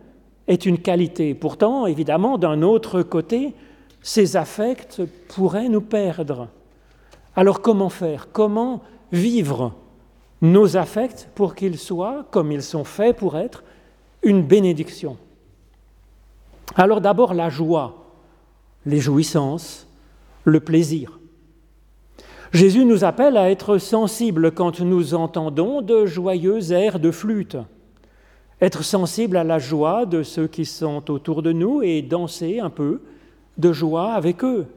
est 0.47 0.65
une 0.65 0.79
qualité. 0.79 1.33
Pourtant, 1.33 1.85
évidemment, 1.85 2.37
d'un 2.37 2.61
autre 2.61 3.01
côté, 3.01 3.53
ces 4.01 4.37
affects 4.37 5.01
pourraient 5.27 5.69
nous 5.69 5.81
perdre. 5.81 6.47
Alors 7.35 7.61
comment 7.61 7.89
faire? 7.89 8.27
Comment 8.31 8.81
vivre? 9.11 9.73
Nos 10.41 10.77
affects 10.77 11.29
pour 11.35 11.55
qu'ils 11.55 11.77
soient, 11.77 12.25
comme 12.31 12.51
ils 12.51 12.63
sont 12.63 12.83
faits 12.83 13.15
pour 13.15 13.37
être, 13.37 13.63
une 14.23 14.43
bénédiction. 14.43 15.17
Alors 16.75 17.01
d'abord 17.01 17.33
la 17.33 17.49
joie, 17.49 18.13
les 18.85 18.99
jouissances, 18.99 19.87
le 20.45 20.59
plaisir. 20.59 21.19
Jésus 22.53 22.85
nous 22.85 23.03
appelle 23.03 23.37
à 23.37 23.49
être 23.49 23.77
sensibles 23.77 24.51
quand 24.51 24.81
nous 24.81 25.13
entendons 25.13 25.81
de 25.81 26.05
joyeux 26.05 26.71
airs 26.71 26.99
de 26.99 27.11
flûte, 27.11 27.57
être 28.59 28.83
sensibles 28.83 29.37
à 29.37 29.43
la 29.43 29.57
joie 29.57 30.05
de 30.05 30.21
ceux 30.21 30.47
qui 30.47 30.65
sont 30.65 31.09
autour 31.09 31.43
de 31.43 31.51
nous 31.51 31.81
et 31.81 32.01
danser 32.01 32.59
un 32.59 32.69
peu 32.69 33.01
de 33.57 33.71
joie 33.71 34.13
avec 34.13 34.43
eux. 34.43 34.67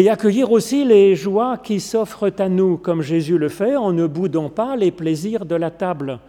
Et 0.00 0.08
accueillir 0.08 0.50
aussi 0.50 0.86
les 0.86 1.14
joies 1.14 1.58
qui 1.58 1.78
s'offrent 1.78 2.32
à 2.38 2.48
nous, 2.48 2.78
comme 2.78 3.02
Jésus 3.02 3.36
le 3.36 3.50
fait, 3.50 3.76
en 3.76 3.92
ne 3.92 4.06
boudant 4.06 4.48
pas 4.48 4.74
les 4.74 4.90
plaisirs 4.90 5.44
de 5.44 5.54
la 5.54 5.70
table, 5.70 6.20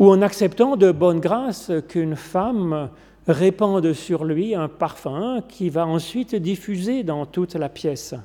ou 0.00 0.10
en 0.10 0.20
acceptant 0.20 0.76
de 0.76 0.90
bonne 0.90 1.20
grâce 1.20 1.70
qu'une 1.88 2.16
femme 2.16 2.90
répande 3.28 3.92
sur 3.92 4.24
lui 4.24 4.56
un 4.56 4.66
parfum 4.66 5.44
qui 5.48 5.70
va 5.70 5.86
ensuite 5.86 6.34
diffuser 6.34 7.04
dans 7.04 7.24
toute 7.24 7.54
la 7.54 7.68
pièce. 7.68 8.16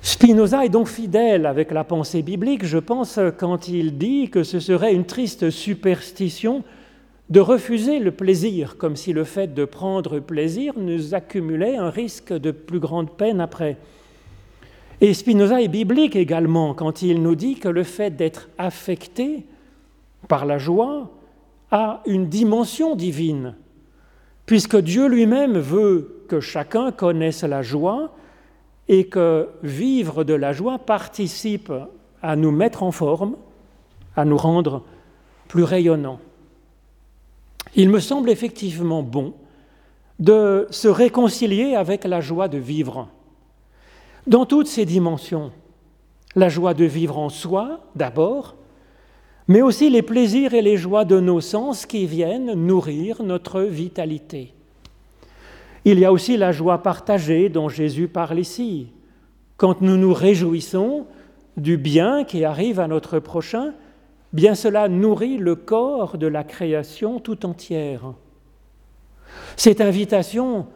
Spinoza 0.00 0.64
est 0.64 0.68
donc 0.68 0.86
fidèle 0.86 1.44
avec 1.44 1.72
la 1.72 1.82
pensée 1.82 2.22
biblique, 2.22 2.64
je 2.64 2.78
pense, 2.78 3.18
quand 3.36 3.66
il 3.66 3.98
dit 3.98 4.30
que 4.30 4.44
ce 4.44 4.60
serait 4.60 4.94
une 4.94 5.06
triste 5.06 5.50
superstition 5.50 6.62
de 7.28 7.40
refuser 7.40 7.98
le 7.98 8.12
plaisir, 8.12 8.76
comme 8.76 8.96
si 8.96 9.12
le 9.12 9.24
fait 9.24 9.52
de 9.52 9.64
prendre 9.64 10.20
plaisir 10.20 10.74
nous 10.76 11.14
accumulait 11.14 11.76
un 11.76 11.90
risque 11.90 12.32
de 12.32 12.52
plus 12.52 12.78
grande 12.78 13.10
peine 13.10 13.40
après. 13.40 13.76
Et 15.00 15.12
Spinoza 15.12 15.60
est 15.60 15.68
biblique 15.68 16.16
également 16.16 16.72
quand 16.72 17.02
il 17.02 17.22
nous 17.22 17.34
dit 17.34 17.56
que 17.56 17.68
le 17.68 17.82
fait 17.82 18.10
d'être 18.10 18.48
affecté 18.58 19.44
par 20.28 20.46
la 20.46 20.58
joie 20.58 21.10
a 21.70 22.02
une 22.06 22.28
dimension 22.28 22.94
divine, 22.94 23.54
puisque 24.46 24.76
Dieu 24.76 25.08
lui-même 25.08 25.58
veut 25.58 26.24
que 26.28 26.40
chacun 26.40 26.92
connaisse 26.92 27.42
la 27.42 27.62
joie 27.62 28.14
et 28.88 29.08
que 29.08 29.48
vivre 29.64 30.22
de 30.22 30.34
la 30.34 30.52
joie 30.52 30.78
participe 30.78 31.72
à 32.22 32.36
nous 32.36 32.52
mettre 32.52 32.84
en 32.84 32.92
forme, 32.92 33.36
à 34.14 34.24
nous 34.24 34.36
rendre 34.36 34.84
plus 35.48 35.64
rayonnants. 35.64 36.20
Il 37.74 37.90
me 37.90 38.00
semble 38.00 38.30
effectivement 38.30 39.02
bon 39.02 39.34
de 40.18 40.66
se 40.70 40.88
réconcilier 40.88 41.74
avec 41.74 42.04
la 42.04 42.20
joie 42.20 42.48
de 42.48 42.58
vivre, 42.58 43.08
dans 44.26 44.46
toutes 44.46 44.68
ses 44.68 44.84
dimensions. 44.84 45.52
La 46.34 46.48
joie 46.48 46.74
de 46.74 46.84
vivre 46.84 47.18
en 47.18 47.28
soi, 47.28 47.80
d'abord, 47.94 48.56
mais 49.48 49.62
aussi 49.62 49.90
les 49.90 50.02
plaisirs 50.02 50.54
et 50.54 50.62
les 50.62 50.76
joies 50.76 51.04
de 51.04 51.20
nos 51.20 51.40
sens 51.40 51.86
qui 51.86 52.06
viennent 52.06 52.52
nourrir 52.54 53.22
notre 53.22 53.62
vitalité. 53.62 54.52
Il 55.84 55.98
y 55.98 56.04
a 56.04 56.12
aussi 56.12 56.36
la 56.36 56.50
joie 56.50 56.82
partagée 56.82 57.48
dont 57.48 57.68
Jésus 57.68 58.08
parle 58.08 58.40
ici. 58.40 58.88
Quand 59.56 59.80
nous 59.82 59.96
nous 59.96 60.12
réjouissons 60.12 61.06
du 61.56 61.76
bien 61.76 62.24
qui 62.24 62.44
arrive 62.44 62.80
à 62.80 62.88
notre 62.88 63.18
prochain, 63.20 63.72
bien 64.36 64.54
cela 64.54 64.86
nourrit 64.88 65.38
le 65.38 65.56
corps 65.56 66.18
de 66.18 66.26
la 66.26 66.44
création 66.44 67.20
tout 67.20 67.46
entière. 67.46 68.12
Cette 69.56 69.80
invitation 69.80 70.66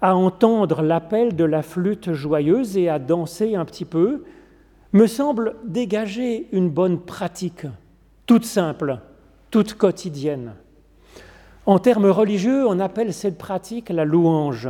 à 0.00 0.16
entendre 0.16 0.82
l'appel 0.82 1.36
de 1.36 1.44
la 1.44 1.62
flûte 1.62 2.12
joyeuse 2.12 2.76
et 2.76 2.88
à 2.88 2.98
danser 2.98 3.54
un 3.54 3.64
petit 3.64 3.84
peu 3.84 4.24
me 4.92 5.06
semble 5.06 5.54
dégager 5.64 6.48
une 6.50 6.68
bonne 6.68 6.98
pratique, 6.98 7.66
toute 8.26 8.44
simple, 8.44 8.98
toute 9.52 9.74
quotidienne. 9.74 10.54
En 11.66 11.78
termes 11.78 12.10
religieux, 12.10 12.66
on 12.66 12.80
appelle 12.80 13.14
cette 13.14 13.38
pratique 13.38 13.90
la 13.90 14.04
louange. 14.04 14.68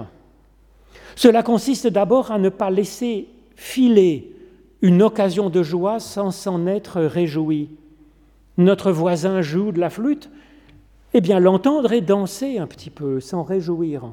Cela 1.16 1.42
consiste 1.42 1.86
d'abord 1.86 2.30
à 2.30 2.38
ne 2.38 2.50
pas 2.50 2.68
laisser 2.68 3.26
filer 3.56 4.36
une 4.82 5.02
occasion 5.02 5.48
de 5.48 5.62
joie 5.62 5.98
sans 5.98 6.30
s'en 6.30 6.66
être 6.66 7.00
réjoui. 7.00 7.70
Notre 8.56 8.92
voisin 8.92 9.42
joue 9.42 9.72
de 9.72 9.80
la 9.80 9.90
flûte, 9.90 10.30
eh 11.12 11.20
bien 11.20 11.40
l'entendre 11.40 11.92
et 11.92 12.00
danser 12.00 12.58
un 12.58 12.66
petit 12.66 12.90
peu, 12.90 13.20
s'en 13.20 13.42
réjouir. 13.42 14.12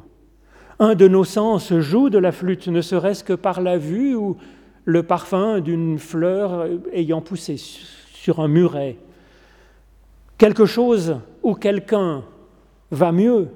Un 0.79 0.95
de 0.95 1.07
nos 1.07 1.23
sens 1.23 1.77
joue 1.77 2.09
de 2.09 2.17
la 2.17 2.31
flûte, 2.31 2.67
ne 2.67 2.81
serait-ce 2.81 3.23
que 3.23 3.33
par 3.33 3.61
la 3.61 3.77
vue 3.77 4.15
ou 4.15 4.37
le 4.85 5.03
parfum 5.03 5.59
d'une 5.59 5.99
fleur 5.99 6.67
ayant 6.91 7.21
poussé 7.21 7.57
sur 7.57 8.39
un 8.39 8.47
muret. 8.47 8.97
Quelque 10.37 10.65
chose 10.65 11.17
ou 11.43 11.53
quelqu'un 11.53 12.23
va 12.89 13.11
mieux. 13.11 13.49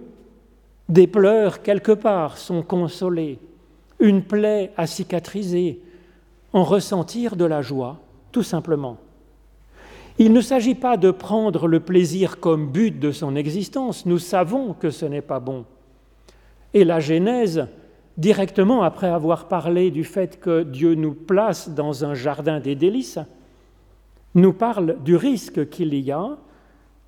Des 0.87 1.07
pleurs 1.07 1.63
quelque 1.63 1.91
part 1.91 2.37
sont 2.37 2.61
consolés, 2.61 3.39
une 3.99 4.21
plaie 4.21 4.71
à 4.77 4.85
cicatriser, 4.85 5.81
en 6.53 6.63
ressentir 6.63 7.35
de 7.35 7.45
la 7.45 7.63
joie, 7.63 7.99
tout 8.31 8.43
simplement. 8.43 8.97
Il 10.17 10.31
ne 10.31 10.41
s'agit 10.41 10.75
pas 10.75 10.95
de 10.95 11.11
prendre 11.11 11.67
le 11.67 11.79
plaisir 11.79 12.39
comme 12.39 12.71
but 12.71 12.99
de 12.99 13.11
son 13.11 13.35
existence, 13.35 14.05
nous 14.05 14.19
savons 14.19 14.73
que 14.73 14.89
ce 14.89 15.05
n'est 15.05 15.21
pas 15.21 15.39
bon. 15.39 15.65
Et 16.73 16.85
la 16.85 16.99
Genèse, 16.99 17.67
directement 18.17 18.83
après 18.83 19.09
avoir 19.09 19.47
parlé 19.47 19.91
du 19.91 20.03
fait 20.03 20.39
que 20.39 20.63
Dieu 20.63 20.95
nous 20.95 21.13
place 21.13 21.69
dans 21.69 22.05
un 22.05 22.13
jardin 22.13 22.59
des 22.59 22.75
délices, 22.75 23.19
nous 24.35 24.53
parle 24.53 24.97
du 25.03 25.15
risque 25.15 25.69
qu'il 25.69 25.93
y 25.93 26.11
a 26.11 26.37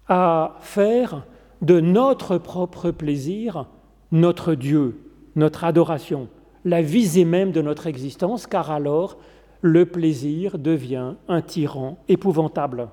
à 0.10 0.56
faire 0.60 1.26
de 1.62 1.80
notre 1.80 2.38
propre 2.38 2.92
plaisir 2.92 3.68
notre 4.12 4.54
Dieu, 4.54 5.02
notre 5.36 5.64
adoration, 5.64 6.28
la 6.66 6.82
visée 6.82 7.26
même 7.26 7.52
de 7.52 7.62
notre 7.62 7.88
existence, 7.88 8.48
car 8.48 8.72
alors 8.72 9.18
le 9.62 9.86
plaisir 9.86 10.58
devient 10.58 11.14
un 11.28 11.42
tyran 11.42 11.98
épouvantable. 12.08 12.90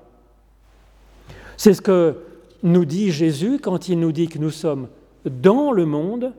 C'est 1.57 1.73
ce 1.73 1.81
que 1.81 2.15
nous 2.63 2.85
dit 2.85 3.11
Jésus 3.11 3.59
quand 3.59 3.89
il 3.89 3.99
nous 3.99 4.11
dit 4.11 4.27
que 4.27 4.39
nous 4.39 4.51
sommes 4.51 4.87
dans 5.25 5.71
le 5.71 5.85
monde, 5.85 6.33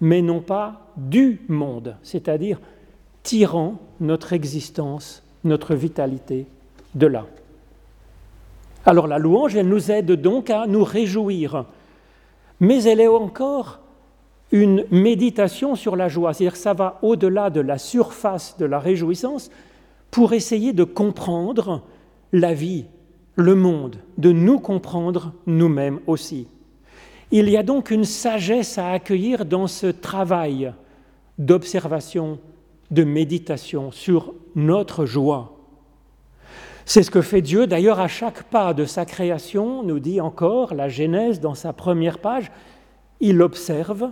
mais 0.00 0.22
non 0.22 0.40
pas 0.40 0.88
du 0.96 1.40
monde, 1.48 1.96
c'est-à-dire 2.02 2.60
tirant 3.22 3.78
notre 4.00 4.32
existence, 4.32 5.22
notre 5.44 5.74
vitalité 5.74 6.46
de 6.94 7.06
là. 7.06 7.26
Alors 8.84 9.06
la 9.06 9.18
louange, 9.18 9.56
elle 9.56 9.68
nous 9.68 9.90
aide 9.90 10.12
donc 10.12 10.50
à 10.50 10.66
nous 10.66 10.84
réjouir, 10.84 11.66
mais 12.60 12.82
elle 12.84 13.00
est 13.00 13.08
encore 13.08 13.80
une 14.50 14.84
méditation 14.90 15.74
sur 15.74 15.94
la 15.94 16.08
joie, 16.08 16.32
c'est-à-dire 16.32 16.54
que 16.54 16.58
ça 16.58 16.72
va 16.72 16.98
au-delà 17.02 17.50
de 17.50 17.60
la 17.60 17.76
surface 17.76 18.56
de 18.58 18.64
la 18.64 18.78
réjouissance 18.78 19.50
pour 20.10 20.32
essayer 20.32 20.72
de 20.72 20.84
comprendre 20.84 21.82
la 22.32 22.54
vie, 22.54 22.86
le 23.38 23.54
monde, 23.54 23.98
de 24.18 24.32
nous 24.32 24.58
comprendre 24.58 25.32
nous-mêmes 25.46 26.00
aussi. 26.08 26.48
Il 27.30 27.48
y 27.48 27.56
a 27.56 27.62
donc 27.62 27.92
une 27.92 28.04
sagesse 28.04 28.78
à 28.78 28.90
accueillir 28.90 29.44
dans 29.44 29.68
ce 29.68 29.86
travail 29.86 30.72
d'observation, 31.38 32.40
de 32.90 33.04
méditation 33.04 33.92
sur 33.92 34.34
notre 34.56 35.06
joie. 35.06 35.56
C'est 36.84 37.04
ce 37.04 37.12
que 37.12 37.22
fait 37.22 37.40
Dieu 37.40 37.68
d'ailleurs 37.68 38.00
à 38.00 38.08
chaque 38.08 38.42
pas 38.44 38.74
de 38.74 38.84
sa 38.84 39.04
création, 39.04 39.84
nous 39.84 40.00
dit 40.00 40.20
encore 40.20 40.74
la 40.74 40.88
Genèse 40.88 41.38
dans 41.38 41.54
sa 41.54 41.72
première 41.72 42.18
page. 42.18 42.50
Il 43.20 43.40
observe 43.40 44.10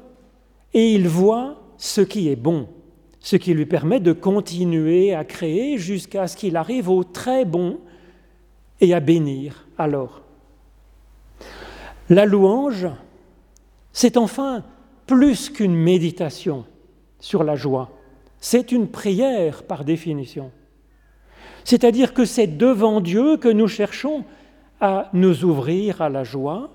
et 0.72 0.92
il 0.92 1.08
voit 1.08 1.56
ce 1.78 2.00
qui 2.00 2.28
est 2.28 2.36
bon, 2.36 2.68
ce 3.18 3.34
qui 3.34 3.54
lui 3.54 3.66
permet 3.66 3.98
de 3.98 4.12
continuer 4.12 5.14
à 5.14 5.24
créer 5.24 5.78
jusqu'à 5.78 6.28
ce 6.28 6.36
qu'il 6.36 6.54
arrive 6.54 6.88
au 6.88 7.02
très 7.02 7.44
bon 7.44 7.80
et 8.80 8.94
à 8.94 9.00
bénir 9.00 9.66
alors. 9.78 10.22
La 12.08 12.24
louange, 12.24 12.86
c'est 13.92 14.16
enfin 14.16 14.64
plus 15.06 15.50
qu'une 15.50 15.74
méditation 15.74 16.64
sur 17.18 17.42
la 17.42 17.56
joie, 17.56 17.90
c'est 18.38 18.72
une 18.72 18.88
prière 18.88 19.62
par 19.64 19.84
définition. 19.84 20.50
C'est-à-dire 21.64 22.14
que 22.14 22.24
c'est 22.24 22.46
devant 22.46 23.00
Dieu 23.00 23.36
que 23.38 23.48
nous 23.48 23.68
cherchons 23.68 24.24
à 24.80 25.10
nous 25.12 25.44
ouvrir 25.44 26.00
à 26.00 26.08
la 26.08 26.22
joie, 26.22 26.70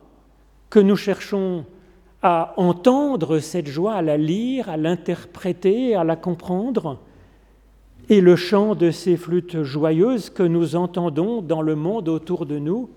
que 0.69 0.79
nous 0.79 0.97
cherchons 0.97 1.65
à 2.21 2.53
entendre 2.57 3.39
cette 3.39 3.67
joie, 3.67 3.93
à 3.93 4.01
la 4.01 4.17
lire, 4.17 4.69
à 4.69 4.77
l'interpréter, 4.77 5.95
à 5.95 6.03
la 6.03 6.15
comprendre. 6.15 6.99
Et 8.09 8.21
le 8.21 8.35
chant 8.35 8.75
de 8.75 8.91
ces 8.91 9.17
flûtes 9.17 9.63
joyeuses 9.63 10.29
que 10.29 10.43
nous 10.43 10.75
entendons 10.75 11.41
dans 11.41 11.61
le 11.61 11.75
monde 11.75 12.09
autour 12.09 12.45
de 12.45 12.57
nous, 12.57 12.89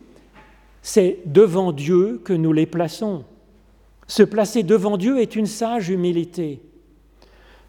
c'est 0.83 1.21
devant 1.27 1.73
Dieu 1.73 2.21
que 2.25 2.33
nous 2.33 2.53
les 2.53 2.67
plaçons. 2.67 3.25
Se 4.07 4.23
placer 4.23 4.63
devant 4.63 4.97
Dieu 4.97 5.19
est 5.19 5.37
une 5.37 5.47
sage 5.47 5.89
humilité, 5.89 6.61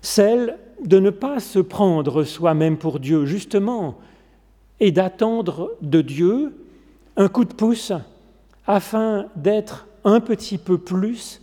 celle 0.02 0.58
de 0.84 1.00
ne 1.00 1.10
pas 1.10 1.40
se 1.40 1.60
prendre 1.60 2.24
soi-même 2.24 2.78
pour 2.78 3.00
Dieu, 3.00 3.26
justement, 3.26 3.98
et 4.80 4.92
d'attendre 4.92 5.72
de 5.82 6.02
Dieu 6.02 6.54
un 7.16 7.30
coup 7.30 7.46
de 7.46 7.54
pouce 7.54 7.94
afin 8.68 9.28
d'être 9.36 9.88
un 10.04 10.20
petit 10.20 10.58
peu 10.58 10.78
plus 10.78 11.42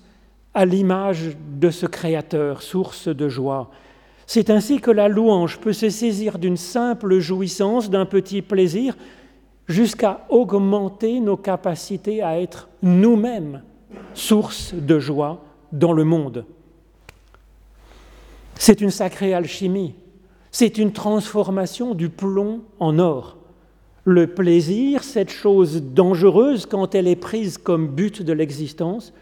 à 0.55 0.67
l'image 0.67 1.37
de 1.59 1.71
ce 1.71 1.87
Créateur, 1.87 2.63
source 2.63 3.09
de 3.09 3.29
joie. 3.29 3.71
C'est 4.35 4.49
ainsi 4.49 4.81
que 4.81 4.91
la 4.91 5.09
louange 5.09 5.59
peut 5.59 5.75
se 5.75 5.91
saisir 5.91 6.39
d'une 6.39 6.57
simple 6.57 7.19
jouissance, 7.19 7.91
d'un 7.91 8.07
petit 8.07 8.41
plaisir, 8.41 8.97
jusqu'à 9.69 10.25
augmenter 10.31 11.21
nos 11.21 11.37
capacités 11.37 12.23
à 12.23 12.41
être 12.41 12.71
nous-mêmes 12.83 13.61
source 14.15 14.73
de 14.73 14.99
joie 14.99 15.45
dans 15.71 15.93
le 15.93 16.05
monde. 16.05 16.47
C'est 18.55 18.81
une 18.81 18.89
sacrée 18.89 19.35
alchimie, 19.35 19.97
c'est 20.51 20.79
une 20.79 20.93
transformation 20.93 21.95
du 21.95 22.09
plomb 22.09 22.63
en 22.81 22.99
or. 22.99 23.37
Le 24.05 24.29
plaisir, 24.29 25.05
cette 25.05 25.31
chose 25.31 25.83
dangereuse 25.83 26.65
quand 26.65 26.95
elle 26.95 27.07
est 27.07 27.17
prise 27.17 27.59
comme 27.59 27.87
but 27.87 28.23
de 28.23 28.33
l'existence, 28.33 29.13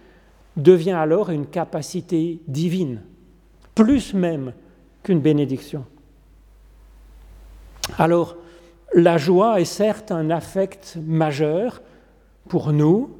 devient 0.56 0.92
alors 0.92 1.30
une 1.30 1.46
capacité 1.46 2.38
divine, 2.46 3.02
plus 3.74 4.14
même 4.14 4.52
qu'une 5.02 5.20
bénédiction. 5.20 5.84
Alors, 7.98 8.36
la 8.94 9.18
joie 9.18 9.60
est 9.60 9.64
certes 9.64 10.10
un 10.10 10.30
affect 10.30 10.98
majeur 11.04 11.82
pour 12.48 12.72
nous, 12.72 13.10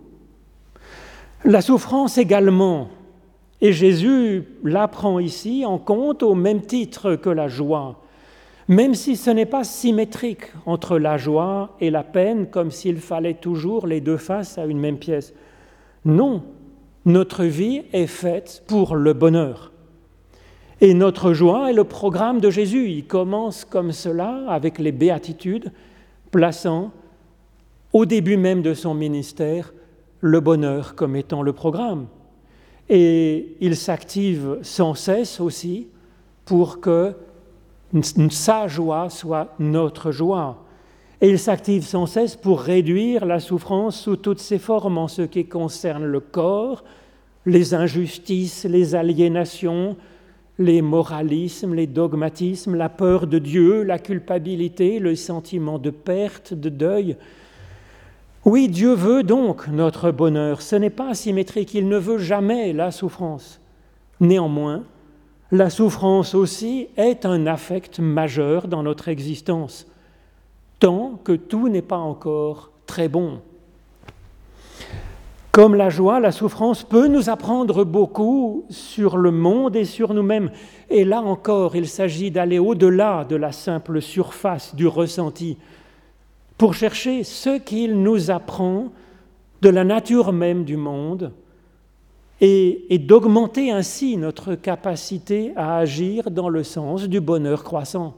la 1.45 1.63
souffrance 1.63 2.19
également, 2.19 2.89
et 3.61 3.73
Jésus 3.73 4.45
la 4.65 4.89
prend 4.89 5.19
ici 5.19 5.65
en 5.65 5.79
compte 5.79 6.23
au 6.23 6.35
même 6.35 6.63
titre 6.63 7.17
que 7.17 7.31
la 7.31 7.49
joie, 7.49 8.01
même 8.69 8.95
si 8.95 9.17
ce 9.17 9.31
n'est 9.31 9.47
pas 9.47 9.65
symétrique 9.65 10.53
entre 10.67 10.99
la 10.99 11.17
joie 11.17 11.77
et 11.81 11.91
la 11.91 12.03
peine, 12.03 12.47
comme 12.47 12.71
s'il 12.71 12.99
fallait 12.99 13.35
toujours 13.35 13.87
les 13.87 14.01
deux 14.01 14.17
faces 14.17 14.59
à 14.59 14.67
une 14.67 14.79
même 14.79 14.99
pièce. 14.99 15.35
Non, 16.05 16.43
notre 17.05 17.45
vie 17.45 17.83
est 17.93 18.07
faite 18.07 18.63
pour 18.67 18.95
le 18.97 19.13
bonheur. 19.13 19.70
Et 20.83 20.95
notre 20.95 21.35
joie 21.35 21.71
est 21.71 21.75
le 21.75 21.85
programme 21.85 22.41
de 22.41 22.49
Jésus. 22.49 22.89
Il 22.89 23.05
commence 23.05 23.67
comme 23.67 23.93
cela 23.93 24.45
avec 24.49 24.79
les 24.79 24.93
béatitudes, 24.93 25.73
plaçant 26.31 26.91
au 27.93 28.07
début 28.07 28.39
même 28.39 28.63
de 28.63 28.73
son 28.73 28.95
ministère 28.95 29.75
le 30.21 30.41
bonheur 30.41 30.95
comme 30.95 31.17
étant 31.17 31.43
le 31.43 31.53
programme. 31.53 32.07
Et 32.89 33.57
il 33.61 33.77
s'active 33.77 34.59
sans 34.63 34.95
cesse 34.95 35.39
aussi 35.39 35.89
pour 36.47 36.81
que 36.81 37.15
sa 38.31 38.67
joie 38.67 39.11
soit 39.11 39.55
notre 39.59 40.11
joie. 40.13 40.65
Et 41.21 41.29
il 41.29 41.39
s'active 41.39 41.85
sans 41.85 42.07
cesse 42.07 42.37
pour 42.37 42.61
réduire 42.63 43.27
la 43.27 43.39
souffrance 43.39 44.01
sous 44.01 44.17
toutes 44.17 44.41
ses 44.41 44.59
formes 44.59 44.97
en 44.97 45.09
ce 45.09 45.23
qui 45.23 45.45
concerne 45.45 46.07
le 46.07 46.21
corps, 46.21 46.85
les 47.45 47.75
injustices, 47.75 48.65
les 48.65 48.95
aliénations, 48.95 49.97
les 50.61 50.83
moralismes, 50.83 51.75
les 51.75 51.87
dogmatismes, 51.87 52.77
la 52.77 52.91
peur 52.91 53.27
de 53.27 53.39
Dieu, 53.39 53.83
la 53.83 53.99
culpabilité, 53.99 54.99
le 54.99 55.17
sentiment 55.17 55.79
de 55.79 55.89
perte, 55.89 56.53
de 56.53 56.69
deuil. 56.69 57.17
Oui, 58.45 58.69
Dieu 58.69 58.93
veut 58.93 59.23
donc 59.23 59.69
notre 59.69 60.11
bonheur. 60.11 60.61
Ce 60.61 60.77
n'est 60.77 60.91
pas 60.91 61.09
asymétrique, 61.09 61.73
il 61.73 61.89
ne 61.89 61.97
veut 61.97 62.19
jamais 62.19 62.75
la 62.75 62.91
souffrance. 62.91 63.59
Néanmoins, 64.21 64.85
la 65.51 65.71
souffrance 65.71 66.35
aussi 66.35 66.89
est 66.99 67.25
un 67.25 67.47
affect 67.47 67.99
majeur 67.99 68.69
dans 68.69 68.83
notre 68.83 69.09
existence, 69.09 69.87
tant 70.79 71.19
que 71.25 71.33
tout 71.33 71.71
n'est 71.71 71.81
pas 71.81 71.97
encore 71.97 72.71
très 72.85 73.09
bon. 73.09 73.41
Comme 75.61 75.75
la 75.75 75.91
joie, 75.91 76.21
la 76.21 76.33
souffrance 76.33 76.85
peut 76.85 77.07
nous 77.07 77.29
apprendre 77.29 77.85
beaucoup 77.85 78.65
sur 78.71 79.19
le 79.19 79.31
monde 79.31 79.77
et 79.77 79.85
sur 79.85 80.15
nous-mêmes. 80.15 80.51
Et 80.89 81.05
là 81.05 81.21
encore, 81.21 81.77
il 81.77 81.87
s'agit 81.87 82.31
d'aller 82.31 82.59
au-delà 82.59 83.27
de 83.29 83.37
la 83.37 83.53
simple 83.53 84.01
surface 84.01 84.75
du 84.75 84.87
ressenti 84.87 85.59
pour 86.57 86.73
chercher 86.73 87.25
ce 87.25 87.59
qu'il 87.59 88.03
nous 88.03 88.31
apprend 88.31 88.87
de 89.61 89.69
la 89.69 89.85
nature 89.85 90.33
même 90.33 90.65
du 90.65 90.79
monde 90.79 91.31
et, 92.41 92.87
et 92.89 92.99
d'augmenter 92.99 93.71
ainsi 93.71 94.17
notre 94.17 94.55
capacité 94.55 95.53
à 95.57 95.77
agir 95.77 96.31
dans 96.31 96.49
le 96.49 96.65
sens 96.65 97.03
du 97.03 97.21
bonheur 97.21 97.65
croissant. 97.65 98.15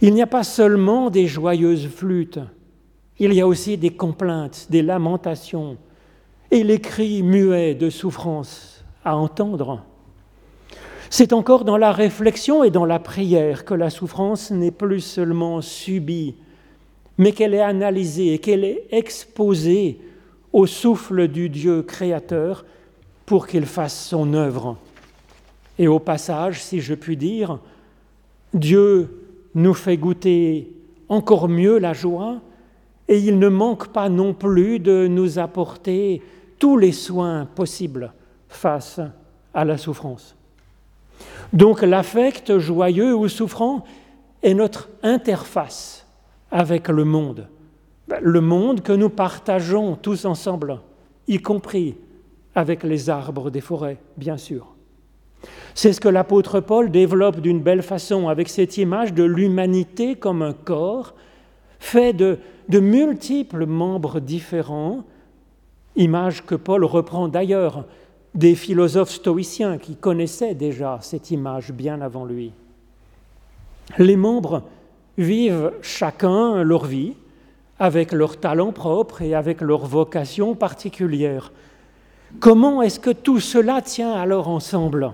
Il 0.00 0.12
n'y 0.12 0.22
a 0.22 0.26
pas 0.26 0.42
seulement 0.42 1.08
des 1.08 1.28
joyeuses 1.28 1.86
flûtes, 1.86 2.40
il 3.18 3.32
y 3.32 3.40
a 3.40 3.46
aussi 3.46 3.76
des 3.76 3.90
complaintes, 3.90 4.66
des 4.70 4.82
lamentations 4.82 5.76
et 6.50 6.64
les 6.64 6.80
cris 6.80 7.22
muets 7.22 7.74
de 7.74 7.90
souffrance 7.90 8.84
à 9.04 9.16
entendre. 9.16 9.82
C'est 11.10 11.32
encore 11.32 11.64
dans 11.64 11.76
la 11.76 11.92
réflexion 11.92 12.64
et 12.64 12.70
dans 12.70 12.84
la 12.84 12.98
prière 12.98 13.64
que 13.64 13.74
la 13.74 13.90
souffrance 13.90 14.50
n'est 14.50 14.72
plus 14.72 15.00
seulement 15.00 15.60
subie, 15.60 16.34
mais 17.18 17.32
qu'elle 17.32 17.54
est 17.54 17.60
analysée 17.60 18.34
et 18.34 18.38
qu'elle 18.38 18.64
est 18.64 18.86
exposée 18.90 20.00
au 20.52 20.66
souffle 20.66 21.28
du 21.28 21.48
Dieu 21.48 21.82
créateur 21.82 22.64
pour 23.26 23.46
qu'il 23.46 23.66
fasse 23.66 24.08
son 24.08 24.34
œuvre. 24.34 24.76
Et 25.78 25.88
au 25.88 25.98
passage, 25.98 26.62
si 26.62 26.80
je 26.80 26.94
puis 26.94 27.16
dire, 27.16 27.58
Dieu 28.52 29.22
nous 29.54 29.74
fait 29.74 29.96
goûter 29.96 30.72
encore 31.08 31.48
mieux 31.48 31.78
la 31.78 31.92
joie 31.92 32.40
et 33.08 33.18
il 33.18 33.38
ne 33.38 33.48
manque 33.48 33.88
pas 33.88 34.08
non 34.08 34.32
plus 34.32 34.78
de 34.78 35.06
nous 35.06 35.38
apporter 35.38 36.22
tous 36.58 36.76
les 36.76 36.92
soins 36.92 37.46
possibles 37.46 38.12
face 38.48 39.00
à 39.52 39.64
la 39.64 39.76
souffrance. 39.76 40.34
Donc 41.52 41.82
l'affect 41.82 42.58
joyeux 42.58 43.14
ou 43.14 43.28
souffrant 43.28 43.84
est 44.42 44.54
notre 44.54 44.88
interface 45.02 46.06
avec 46.50 46.88
le 46.88 47.04
monde, 47.04 47.48
le 48.20 48.40
monde 48.40 48.80
que 48.80 48.92
nous 48.92 49.10
partageons 49.10 49.96
tous 49.96 50.24
ensemble, 50.24 50.80
y 51.26 51.38
compris 51.38 51.96
avec 52.54 52.82
les 52.82 53.10
arbres 53.10 53.50
des 53.50 53.60
forêts, 53.60 53.98
bien 54.16 54.36
sûr. 54.36 54.74
C'est 55.74 55.92
ce 55.92 56.00
que 56.00 56.08
l'apôtre 56.08 56.60
Paul 56.60 56.90
développe 56.90 57.40
d'une 57.40 57.60
belle 57.60 57.82
façon 57.82 58.28
avec 58.28 58.48
cette 58.48 58.76
image 58.76 59.12
de 59.12 59.24
l'humanité 59.24 60.14
comme 60.14 60.42
un 60.42 60.52
corps 60.52 61.14
fait 61.84 62.12
de, 62.12 62.38
multiples 62.80 63.66
membres 63.66 64.18
différents, 64.18 65.04
image 65.96 66.44
que 66.44 66.54
Paul 66.54 66.84
reprend 66.84 67.28
d'ailleurs 67.28 67.84
des 68.34 68.54
philosophes 68.54 69.10
stoïciens 69.12 69.78
qui 69.78 69.94
connaissaient 69.94 70.54
déjà 70.54 70.98
cette 71.02 71.30
image 71.30 71.72
bien 71.72 72.00
avant 72.00 72.24
lui. 72.24 72.52
Les 73.98 74.16
membres 74.16 74.62
vivent 75.18 75.72
chacun 75.82 76.64
leur 76.64 76.86
vie 76.86 77.14
avec 77.78 78.12
leurs 78.12 78.40
talents 78.40 78.72
propres 78.72 79.22
et 79.22 79.34
avec 79.34 79.60
leur 79.60 79.86
vocation 79.86 80.54
particulière. 80.54 81.52
Comment 82.40 82.82
est-ce 82.82 82.98
que 82.98 83.10
tout 83.10 83.40
cela 83.40 83.82
tient 83.82 84.14
alors 84.14 84.48
ensemble? 84.48 85.12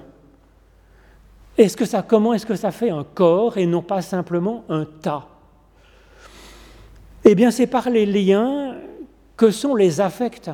Comment 2.09 2.33
est-ce 2.33 2.46
que 2.46 2.54
ça 2.54 2.70
fait 2.70 2.90
un 2.90 3.04
corps 3.04 3.59
et 3.59 3.66
non 3.66 3.83
pas 3.83 4.00
simplement 4.00 4.64
un 4.70 4.87
tas? 4.87 5.29
Eh 7.24 7.35
bien, 7.35 7.50
c'est 7.50 7.66
par 7.66 7.90
les 7.90 8.06
liens 8.06 8.76
que 9.37 9.50
sont 9.50 9.74
les 9.74 10.00
affects. 10.00 10.50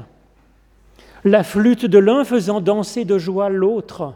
La 1.25 1.43
flûte 1.43 1.87
de 1.87 1.99
l'un 1.99 2.25
faisant 2.25 2.61
danser 2.61 3.05
de 3.05 3.19
joie 3.19 3.49
l'autre, 3.49 4.15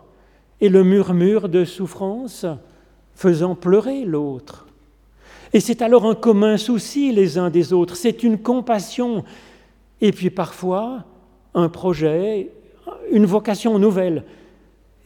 et 0.60 0.68
le 0.68 0.84
murmure 0.84 1.48
de 1.48 1.64
souffrance 1.64 2.46
faisant 3.14 3.54
pleurer 3.54 4.04
l'autre. 4.04 4.66
Et 5.52 5.60
c'est 5.60 5.82
alors 5.82 6.06
un 6.06 6.14
commun 6.14 6.56
souci 6.56 7.12
les 7.12 7.38
uns 7.38 7.50
des 7.50 7.72
autres, 7.72 7.96
c'est 7.96 8.22
une 8.22 8.38
compassion, 8.38 9.24
et 10.00 10.12
puis 10.12 10.30
parfois 10.30 11.04
un 11.54 11.68
projet, 11.68 12.50
une 13.10 13.26
vocation 13.26 13.78
nouvelle, 13.78 14.24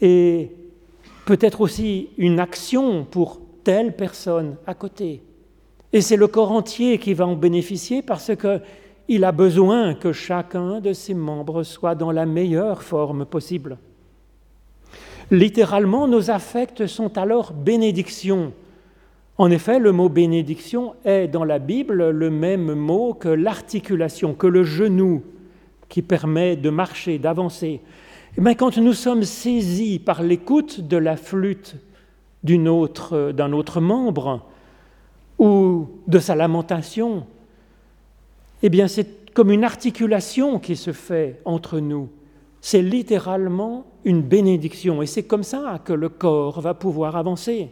et 0.01 0.51
peut-être 1.25 1.63
aussi 1.63 2.11
une 2.19 2.41
action 2.41 3.05
pour 3.05 3.41
telle 3.63 3.97
personne 3.97 4.57
à 4.67 4.75
côté. 4.75 5.23
Et 5.95 6.01
c'est 6.01 6.17
le 6.17 6.27
corps 6.27 6.51
entier 6.51 6.99
qui 6.99 7.15
va 7.15 7.25
en 7.25 7.37
bénéficier 7.37 8.03
parce 8.03 8.33
qu'il 8.35 9.25
a 9.25 9.31
besoin 9.31 9.95
que 9.95 10.13
chacun 10.13 10.81
de 10.81 10.93
ses 10.93 11.15
membres 11.15 11.63
soit 11.63 11.95
dans 11.95 12.11
la 12.11 12.27
meilleure 12.27 12.83
forme 12.83 13.25
possible. 13.25 13.79
Littéralement, 15.31 16.09
nos 16.09 16.33
affects 16.33 16.89
sont 16.89 17.17
alors 17.17 17.53
bénédictions. 17.53 18.53
En 19.39 19.53
effet, 19.53 19.79
le 19.79 19.93
mot 19.93 20.09
bénédiction 20.09 20.97
est 21.05 21.29
dans 21.29 21.45
la 21.45 21.61
Bible 21.61 22.11
le 22.11 22.29
même 22.29 22.75
mot 22.75 23.15
que 23.15 23.29
l'articulation, 23.29 24.35
que 24.35 24.49
le 24.49 24.65
genou 24.65 25.23
qui 25.89 26.03
permet 26.03 26.57
de 26.57 26.71
marcher, 26.71 27.21
d'avancer. 27.21 27.81
Mais 28.37 28.57
quand 28.57 28.79
nous 28.79 28.95
sommes 28.95 29.23
saisis 29.23 30.01
par 30.01 30.25
l'écoute 30.25 30.81
de 30.81 30.97
la 30.97 31.17
flûte 31.17 31.77
d'un 32.43 32.67
autre 33.53 33.81
membre, 33.81 34.45
ou 35.39 35.89
de 36.07 36.19
sa 36.19 36.35
lamentation, 36.35 37.27
eh 38.63 38.69
bien 38.69 38.89
c'est 38.89 39.33
comme 39.35 39.51
une 39.51 39.65
articulation 39.65 40.59
qui 40.59 40.77
se 40.77 40.93
fait 40.93 41.41
entre 41.45 41.81
nous. 41.81 42.09
C'est 42.61 42.83
littéralement 42.83 43.85
une 44.05 44.23
bénédiction. 44.23 45.03
Et 45.03 45.07
c'est 45.07 45.25
comme 45.25 45.43
ça 45.43 45.81
que 45.85 45.93
le 45.93 46.09
corps 46.09 46.61
va 46.61 46.73
pouvoir 46.73 47.17
avancer. 47.17 47.71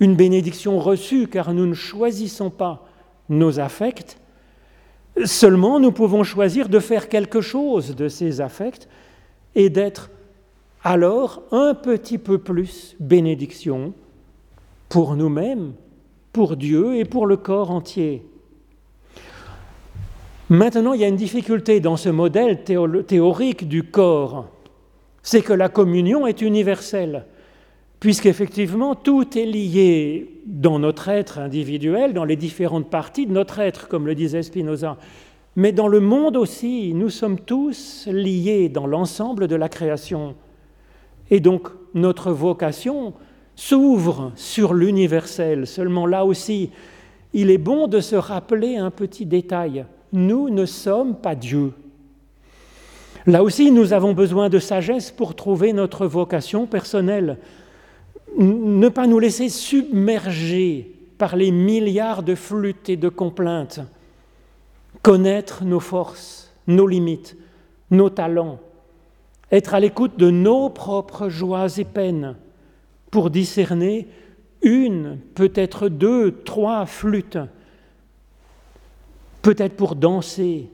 Une 0.00 0.14
bénédiction 0.14 0.78
reçue 0.78 1.26
car 1.26 1.52
nous 1.52 1.66
ne 1.66 1.74
choisissons 1.74 2.50
pas 2.50 2.86
nos 3.28 3.60
affects, 3.60 4.18
seulement 5.24 5.78
nous 5.78 5.92
pouvons 5.92 6.24
choisir 6.24 6.68
de 6.68 6.78
faire 6.78 7.08
quelque 7.08 7.40
chose 7.40 7.94
de 7.94 8.08
ces 8.08 8.40
affects 8.40 8.88
et 9.54 9.70
d'être 9.70 10.10
alors 10.82 11.42
un 11.52 11.74
petit 11.74 12.18
peu 12.18 12.38
plus 12.38 12.96
bénédiction 12.98 13.92
pour 14.88 15.14
nous-mêmes, 15.14 15.74
pour 16.32 16.56
Dieu 16.56 16.96
et 16.96 17.04
pour 17.04 17.26
le 17.26 17.36
corps 17.36 17.70
entier. 17.70 18.22
Maintenant, 20.48 20.92
il 20.92 21.00
y 21.00 21.04
a 21.04 21.08
une 21.08 21.16
difficulté 21.16 21.80
dans 21.80 21.96
ce 21.96 22.08
modèle 22.08 22.62
théorique 22.64 23.68
du 23.68 23.84
corps, 23.84 24.48
c'est 25.22 25.42
que 25.42 25.52
la 25.52 25.68
communion 25.68 26.26
est 26.26 26.42
universelle, 26.42 27.26
puisqu'effectivement 28.00 28.94
tout 28.94 29.38
est 29.38 29.46
lié 29.46 30.42
dans 30.46 30.78
notre 30.78 31.08
être 31.08 31.38
individuel, 31.38 32.12
dans 32.12 32.24
les 32.24 32.36
différentes 32.36 32.90
parties 32.90 33.26
de 33.26 33.32
notre 33.32 33.60
être, 33.60 33.88
comme 33.88 34.06
le 34.06 34.14
disait 34.14 34.42
Spinoza. 34.42 34.98
Mais 35.54 35.72
dans 35.72 35.88
le 35.88 36.00
monde 36.00 36.36
aussi, 36.36 36.92
nous 36.94 37.10
sommes 37.10 37.38
tous 37.38 38.08
liés 38.10 38.68
dans 38.68 38.86
l'ensemble 38.86 39.48
de 39.48 39.56
la 39.56 39.68
création. 39.68 40.34
Et 41.30 41.40
donc 41.40 41.68
notre 41.94 42.32
vocation 42.32 43.14
s'ouvre 43.56 44.32
sur 44.36 44.74
l'universel. 44.74 45.66
Seulement 45.66 46.06
là 46.06 46.24
aussi, 46.24 46.70
il 47.32 47.50
est 47.50 47.58
bon 47.58 47.86
de 47.86 48.00
se 48.00 48.16
rappeler 48.16 48.76
un 48.76 48.90
petit 48.90 49.26
détail 49.26 49.86
nous 50.12 50.50
ne 50.50 50.66
sommes 50.66 51.16
pas 51.16 51.34
Dieu. 51.34 51.72
Là 53.26 53.42
aussi, 53.42 53.70
nous 53.70 53.92
avons 53.92 54.12
besoin 54.12 54.48
de 54.48 54.58
sagesse 54.58 55.10
pour 55.10 55.34
trouver 55.34 55.72
notre 55.72 56.06
vocation 56.06 56.66
personnelle. 56.66 57.38
Ne 58.36 58.88
pas 58.88 59.06
nous 59.06 59.18
laisser 59.18 59.48
submerger 59.48 60.94
par 61.18 61.36
les 61.36 61.50
milliards 61.50 62.22
de 62.22 62.34
flûtes 62.34 62.88
et 62.88 62.96
de 62.96 63.08
complaintes. 63.08 63.80
Connaître 65.02 65.64
nos 65.64 65.80
forces, 65.80 66.52
nos 66.66 66.86
limites, 66.86 67.36
nos 67.90 68.10
talents. 68.10 68.58
Être 69.50 69.74
à 69.74 69.80
l'écoute 69.80 70.18
de 70.18 70.30
nos 70.30 70.68
propres 70.68 71.28
joies 71.28 71.78
et 71.78 71.84
peines 71.84 72.36
pour 73.12 73.30
discerner 73.30 74.08
une, 74.62 75.18
peut-être 75.34 75.88
deux, 75.88 76.32
trois 76.44 76.86
flûtes. 76.86 77.38
Peut-être 79.42 79.76
pour 79.76 79.94
danser, 79.94 80.70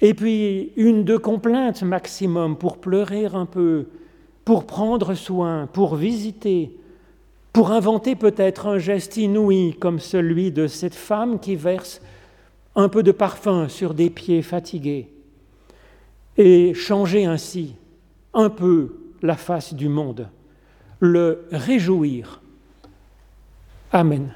et 0.00 0.14
puis 0.14 0.72
une 0.76 1.04
de 1.04 1.16
complainte 1.16 1.82
maximum 1.82 2.58
pour 2.58 2.78
pleurer 2.78 3.26
un 3.26 3.46
peu, 3.46 3.86
pour 4.44 4.66
prendre 4.66 5.14
soin, 5.14 5.68
pour 5.72 5.94
visiter, 5.94 6.76
pour 7.52 7.70
inventer 7.70 8.16
peut-être 8.16 8.66
un 8.66 8.78
geste 8.78 9.16
inouï 9.16 9.76
comme 9.78 10.00
celui 10.00 10.50
de 10.50 10.66
cette 10.66 10.94
femme 10.94 11.38
qui 11.38 11.54
verse 11.56 12.02
un 12.74 12.88
peu 12.88 13.02
de 13.04 13.12
parfum 13.12 13.68
sur 13.68 13.94
des 13.94 14.10
pieds 14.10 14.42
fatigués, 14.42 15.08
et 16.36 16.74
changer 16.74 17.26
ainsi 17.26 17.76
un 18.32 18.50
peu 18.50 18.96
la 19.22 19.36
face 19.36 19.72
du 19.72 19.88
monde, 19.88 20.28
le 21.04 21.46
réjouir. 21.52 22.40
Amen. 23.92 24.32